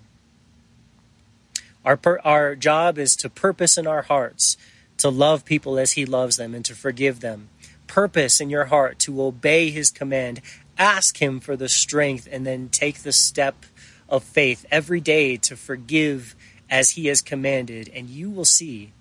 Our, 1.83 1.97
per, 1.97 2.19
our 2.23 2.55
job 2.55 2.97
is 2.97 3.15
to 3.17 3.29
purpose 3.29 3.77
in 3.77 3.87
our 3.87 4.03
hearts 4.03 4.57
to 4.97 5.09
love 5.09 5.45
people 5.45 5.79
as 5.79 5.93
He 5.93 6.05
loves 6.05 6.37
them 6.37 6.53
and 6.53 6.65
to 6.65 6.75
forgive 6.75 7.21
them. 7.21 7.49
Purpose 7.87 8.41
in 8.41 8.49
your 8.49 8.65
heart 8.65 8.99
to 8.99 9.21
obey 9.21 9.69
His 9.69 9.89
command. 9.89 10.41
Ask 10.77 11.21
Him 11.21 11.39
for 11.39 11.55
the 11.55 11.69
strength 11.69 12.27
and 12.31 12.45
then 12.45 12.69
take 12.69 12.99
the 12.99 13.11
step 13.11 13.65
of 14.09 14.23
faith 14.23 14.65
every 14.71 15.01
day 15.01 15.37
to 15.37 15.55
forgive 15.55 16.35
as 16.69 16.91
He 16.91 17.07
has 17.07 17.21
commanded, 17.21 17.89
and 17.93 18.09
you 18.09 18.29
will 18.29 18.45
see 18.45 18.91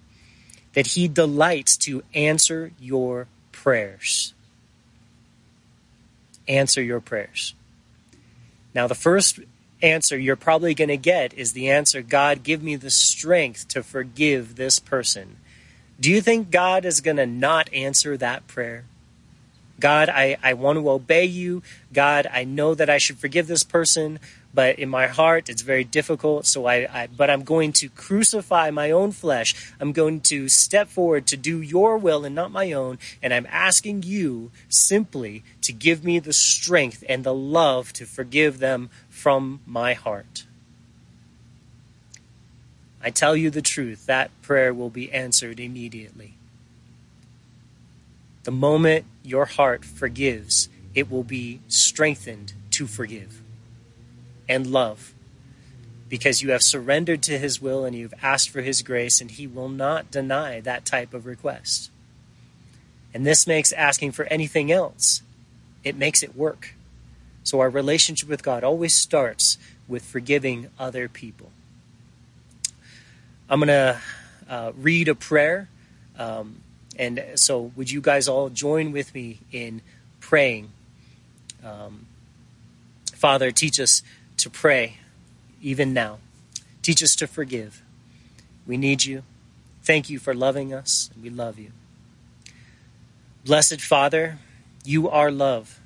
that 0.75 0.89
He 0.89 1.09
delights 1.09 1.77
to 1.79 2.03
answer 2.15 2.73
your 2.79 3.29
prayers. 3.53 4.35
Answer 6.49 6.83
your 6.83 7.01
prayers. 7.01 7.55
Now, 8.75 8.87
the 8.87 8.95
first 8.95 9.41
answer 9.83 10.19
you're 10.19 10.37
probably 10.37 10.75
going 10.75 10.89
to 10.89 10.97
get 10.97 11.35
is 11.35 11.53
the 11.53 11.71
answer 11.71 12.03
God, 12.03 12.43
give 12.43 12.63
me 12.63 12.77
the 12.77 12.91
strength 12.91 13.69
to 13.69 13.83
forgive 13.83 14.57
this 14.57 14.79
person. 14.79 15.37
Do 15.99 16.11
you 16.11 16.21
think 16.21 16.51
God 16.51 16.85
is 16.85 17.01
going 17.01 17.17
to 17.17 17.27
not 17.27 17.73
answer 17.73 18.17
that 18.17 18.47
prayer? 18.47 18.85
God, 19.79 20.09
I, 20.09 20.37
I 20.43 20.55
want 20.55 20.79
to 20.79 20.91
obey 20.91 21.27
you. 21.27 21.63
God, 21.93 22.27
I 22.33 22.45
know 22.45 22.75
that 22.75 22.89
I 22.89 22.99
should 22.99 23.19
forgive 23.19 23.47
this 23.47 23.63
person, 23.63 24.19
but 24.55 24.79
in 24.79 24.89
my 24.89 25.07
heart 25.07 25.49
it's 25.51 25.63
very 25.63 25.85
difficult. 25.85 26.47
So 26.47 26.67
I, 26.67 26.89
I, 26.91 27.09
but 27.09 27.29
I'm 27.29 27.45
going 27.45 27.73
to 27.75 27.91
crucify 27.91 28.71
my 28.71 28.91
own 28.91 29.13
flesh. 29.13 29.55
I'm 29.79 29.93
going 29.93 30.21
to 30.23 30.49
step 30.49 30.89
forward 30.89 31.27
to 31.27 31.37
do 31.37 31.61
your 31.61 31.99
will 31.99 32.25
and 32.25 32.35
not 32.35 32.51
my 32.51 32.73
own. 32.73 32.99
And 33.23 33.35
I'm 33.35 33.47
asking 33.51 34.05
you 34.05 34.51
simply 34.69 35.45
to 35.61 35.73
give 35.73 36.05
me 36.05 36.19
the 36.19 36.33
strength 36.33 37.05
and 37.09 37.23
the 37.23 37.35
love 37.35 37.93
to 37.95 38.07
forgive 38.07 38.59
them 38.59 38.89
from 39.11 39.61
my 39.67 39.93
heart. 39.93 40.47
I 43.03 43.11
tell 43.11 43.37
you 43.37 43.51
the 43.51 43.63
truth, 43.63 44.07
that 44.07 44.31
prayer 44.43 44.73
will 44.75 44.91
be 44.91 45.13
answered 45.13 45.61
immediately. 45.61 46.35
The 48.45 48.51
moment 48.51 49.05
your 49.27 49.45
heart 49.45 49.85
forgives, 49.85 50.69
it 50.95 51.11
will 51.11 51.25
be 51.25 51.61
strengthened 51.69 52.53
to 52.71 52.87
forgive 52.87 53.43
and 54.49 54.67
love 54.67 55.13
because 56.09 56.43
you 56.43 56.53
have 56.53 56.63
surrendered 56.63 57.23
to 57.25 57.39
his 57.39 57.61
will 57.61 57.85
and 57.85 57.97
you've 57.97 58.15
asked 58.23 58.51
for 58.51 58.63
his 58.63 58.83
grace, 58.83 59.21
and 59.21 59.33
he 59.33 59.47
will 59.47 59.69
not 59.69 60.11
deny 60.11 60.61
that 60.61 60.85
type 60.85 61.13
of 61.13 61.27
request. 61.27 61.91
And 63.13 63.27
this 63.27 63.47
makes 63.47 63.73
asking 63.73 64.13
for 64.13 64.25
anything 64.27 64.71
else, 64.71 65.23
it 65.83 65.97
makes 65.97 66.23
it 66.23 66.37
work. 66.37 66.75
So 67.43 67.61
our 67.61 67.71
relationship 67.71 68.29
with 68.29 68.43
God 68.43 68.63
always 68.63 68.95
starts 68.95 69.59
with 69.89 70.05
forgiving 70.05 70.69
other 70.79 71.09
people. 71.09 71.51
I'm 73.49 73.61
going 73.61 73.69
to 73.69 74.01
uh, 74.49 74.73
read 74.77 75.09
a 75.09 75.15
prayer. 75.15 75.69
Um, 76.19 76.61
and 76.99 77.25
so, 77.35 77.73
would 77.77 77.91
you 77.91 78.01
guys 78.01 78.29
all 78.29 78.49
join 78.49 78.93
with 78.93 79.15
me 79.15 79.39
in 79.53 79.83
praying? 80.21 80.71
Um, 81.65 82.07
Father, 83.15 83.51
teach 83.51 83.79
us 83.81 84.03
to 84.39 84.51
pray 84.51 84.99
even 85.63 85.93
now. 85.93 86.19
Teach 86.83 87.03
us 87.03 87.17
to 87.17 87.27
forgive. 87.27 87.83
We 88.67 88.77
need 88.77 89.05
you. 89.05 89.23
Thank 89.83 90.11
you 90.11 90.19
for 90.19 90.35
loving 90.35 90.73
us, 90.73 91.11
and 91.15 91.23
we 91.23 91.31
love 91.31 91.59
you. 91.59 91.71
Blessed 93.45 93.81
Father, 93.81 94.39
you 94.85 95.09
are 95.09 95.31
love. 95.31 95.81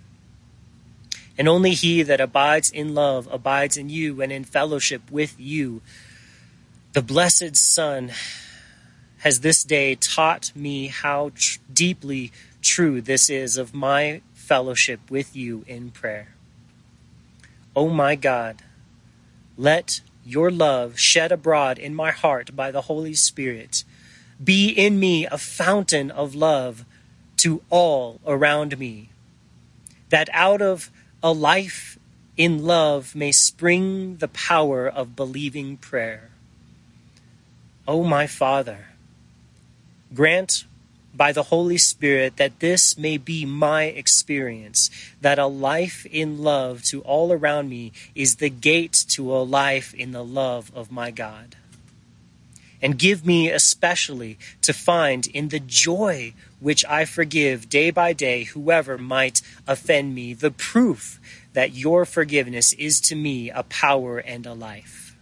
And 1.37 1.49
only 1.49 1.73
he 1.73 2.03
that 2.03 2.21
abides 2.21 2.71
in 2.71 2.95
love 2.95 3.29
abides 3.31 3.77
in 3.77 3.89
you 3.89 4.21
and 4.21 4.31
in 4.31 4.45
fellowship 4.45 5.11
with 5.11 5.39
you. 5.39 5.81
The 6.93 7.03
blessed 7.03 7.57
Son 7.57 8.13
has 9.21 9.41
this 9.41 9.65
day 9.65 9.95
taught 9.95 10.53
me 10.55 10.89
how 10.89 11.31
tr- 11.35 11.59
deeply 11.73 12.33
true 12.63 13.01
this 13.01 13.31
is 13.31 13.57
of 13.57 13.75
my 13.75 14.21
fellowship 14.35 15.01
with 15.11 15.37
you 15.37 15.65
in 15.67 15.91
prayer. 15.91 16.35
O 17.77 17.87
oh 17.87 17.89
my 17.91 18.17
God, 18.17 18.63
let 19.57 20.01
your 20.25 20.51
love 20.51 20.99
shed 20.99 21.33
abroad 21.33 21.79
in 21.79 21.95
my 21.95 22.11
heart 22.11 22.57
by 22.57 22.71
the 22.71 22.83
Holy 22.83 23.15
Spirit 23.15 23.85
be 24.43 24.71
in 24.71 24.99
me 24.99 25.27
a 25.27 25.39
fountain 25.39 26.11
of 26.11 26.35
love 26.35 26.85
to 27.37 27.63
all 27.69 28.21
around 28.27 28.79
me, 28.79 29.11
that 30.09 30.29
out 30.33 30.63
of 30.63 30.91
a 31.23 31.33
life 31.33 31.99
in 32.37 32.65
love 32.65 33.15
may 33.15 33.33
spring 33.33 34.17
the 34.17 34.29
power 34.29 34.89
of 34.89 35.15
believing 35.15 35.77
prayer. 35.77 36.31
O 37.87 38.01
oh 38.01 38.05
my 38.05 38.27
Father, 38.27 38.90
Grant 40.13 40.65
by 41.15 41.33
the 41.33 41.45
Holy 41.45 41.79
Spirit 41.79 42.37
that 42.37 42.61
this 42.61 42.97
may 42.97 43.17
be 43.17 43.45
my 43.45 43.85
experience, 43.85 44.91
that 45.21 45.39
a 45.39 45.47
life 45.47 46.07
in 46.07 46.43
love 46.43 46.83
to 46.85 47.01
all 47.03 47.33
around 47.33 47.69
me 47.69 47.93
is 48.15 48.37
the 48.37 48.51
gate 48.51 49.05
to 49.09 49.35
a 49.35 49.43
life 49.43 49.93
in 49.95 50.13
the 50.13 50.25
love 50.25 50.71
of 50.75 50.91
my 50.91 51.11
God. 51.11 51.57
And 52.83 52.99
give 52.99 53.27
me 53.27 53.51
especially 53.51 54.39
to 54.63 54.73
find 54.73 55.27
in 55.27 55.49
the 55.49 55.61
joy 55.61 56.33
which 56.61 56.85
I 56.87 57.05
forgive 57.05 57.69
day 57.69 57.91
by 57.91 58.13
day 58.13 58.45
whoever 58.45 58.97
might 58.97 59.43
offend 59.67 60.15
me 60.15 60.33
the 60.33 60.51
proof 60.51 61.21
that 61.53 61.75
your 61.75 62.05
forgiveness 62.05 62.73
is 62.75 63.01
to 63.03 63.17
me 63.17 63.51
a 63.51 63.65
power 63.65 64.19
and 64.19 64.47
a 64.47 64.55
life. 64.55 65.15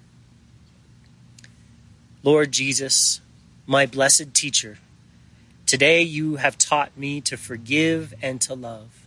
Lord 2.23 2.53
Jesus, 2.53 3.21
my 3.69 3.87
blessed 3.87 4.35
teacher, 4.35 4.79
Today 5.69 6.01
you 6.01 6.37
have 6.37 6.57
taught 6.57 6.97
me 6.97 7.21
to 7.21 7.37
forgive 7.37 8.15
and 8.23 8.41
to 8.41 8.55
love. 8.55 9.07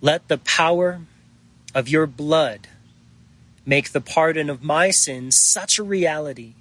Let 0.00 0.28
the 0.28 0.38
power 0.38 1.02
of 1.74 1.90
your 1.90 2.06
blood 2.06 2.68
make 3.66 3.92
the 3.92 4.00
pardon 4.00 4.48
of 4.48 4.62
my 4.62 4.90
sins 4.90 5.36
such 5.38 5.78
a 5.78 5.82
reality 5.82 6.54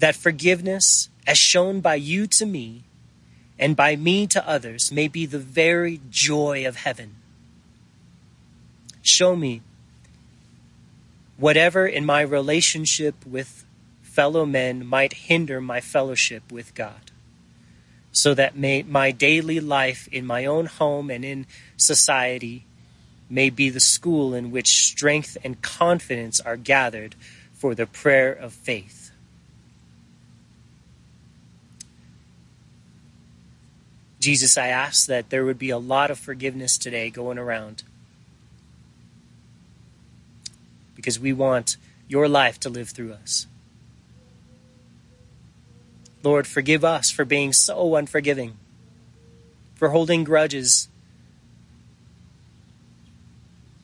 that 0.00 0.16
forgiveness, 0.16 1.08
as 1.26 1.38
shown 1.38 1.80
by 1.80 1.94
you 1.94 2.26
to 2.26 2.44
me 2.44 2.82
and 3.58 3.74
by 3.74 3.96
me 3.96 4.26
to 4.26 4.46
others, 4.46 4.92
may 4.92 5.08
be 5.08 5.24
the 5.24 5.38
very 5.38 5.98
joy 6.10 6.66
of 6.66 6.76
heaven. 6.76 7.14
Show 9.00 9.34
me 9.34 9.62
whatever 11.38 11.86
in 11.86 12.04
my 12.04 12.20
relationship 12.20 13.14
with 13.24 13.59
fellow 14.10 14.44
men 14.44 14.84
might 14.84 15.12
hinder 15.12 15.60
my 15.60 15.80
fellowship 15.80 16.50
with 16.50 16.74
God 16.74 17.10
so 18.12 18.34
that 18.34 18.56
may, 18.56 18.82
my 18.82 19.12
daily 19.12 19.60
life 19.60 20.08
in 20.10 20.26
my 20.26 20.44
own 20.44 20.66
home 20.66 21.10
and 21.10 21.24
in 21.24 21.46
society 21.76 22.64
may 23.28 23.50
be 23.50 23.70
the 23.70 23.80
school 23.80 24.34
in 24.34 24.50
which 24.50 24.84
strength 24.86 25.36
and 25.44 25.62
confidence 25.62 26.40
are 26.40 26.56
gathered 26.56 27.14
for 27.52 27.74
the 27.74 27.86
prayer 27.86 28.32
of 28.32 28.52
faith. 28.52 29.12
Jesus, 34.18 34.58
I 34.58 34.66
ask 34.66 35.06
that 35.06 35.30
there 35.30 35.44
would 35.44 35.58
be 35.58 35.70
a 35.70 35.78
lot 35.78 36.10
of 36.10 36.18
forgiveness 36.18 36.76
today 36.76 37.10
going 37.10 37.38
around 37.38 37.84
because 40.96 41.18
we 41.18 41.32
want 41.32 41.76
your 42.08 42.28
life 42.28 42.58
to 42.60 42.68
live 42.68 42.90
through 42.90 43.12
us. 43.12 43.46
Lord, 46.22 46.46
forgive 46.46 46.84
us 46.84 47.10
for 47.10 47.24
being 47.24 47.52
so 47.52 47.96
unforgiving, 47.96 48.56
for 49.74 49.88
holding 49.88 50.24
grudges, 50.24 50.88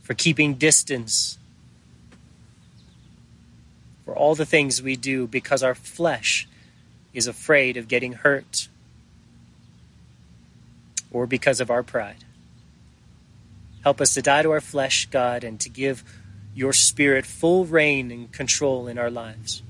for 0.03 0.15
keeping 0.15 0.55
distance, 0.55 1.39
for 4.05 4.15
all 4.15 4.35
the 4.35 4.47
things 4.47 4.83
we 4.83 4.97
do 4.97 5.27
because 5.27 5.63
our 5.63 5.75
flesh 5.75 6.47
is 7.15 7.27
afraid 7.27 7.77
of 7.77 7.89
getting 7.89 8.13
hurt 8.13 8.69
or 11.11 11.27
because 11.27 11.61
of 11.61 11.71
our 11.71 11.83
pride. 11.83 12.25
Help 13.83 14.01
us 14.01 14.15
to 14.15 14.23
die 14.23 14.43
to 14.43 14.51
our 14.51 14.61
flesh, 14.61 15.07
God, 15.07 15.45
and 15.45 15.59
to 15.61 15.69
give 15.69 16.05
your 16.55 16.73
Spirit 16.73 17.25
full 17.25 17.65
reign 17.65 18.11
and 18.11 18.31
control 18.31 18.87
in 18.89 18.99
our 18.99 19.11
lives. 19.11 19.63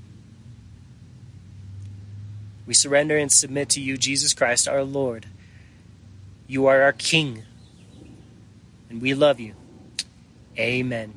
We 2.67 2.73
surrender 2.73 3.17
and 3.17 3.31
submit 3.31 3.69
to 3.69 3.81
you, 3.81 3.97
Jesus 3.97 4.33
Christ, 4.33 4.67
our 4.67 4.83
Lord. 4.83 5.25
You 6.47 6.67
are 6.67 6.81
our 6.81 6.93
King, 6.93 7.43
and 8.89 9.01
we 9.01 9.13
love 9.13 9.39
you. 9.39 9.53
Amen. 10.59 11.13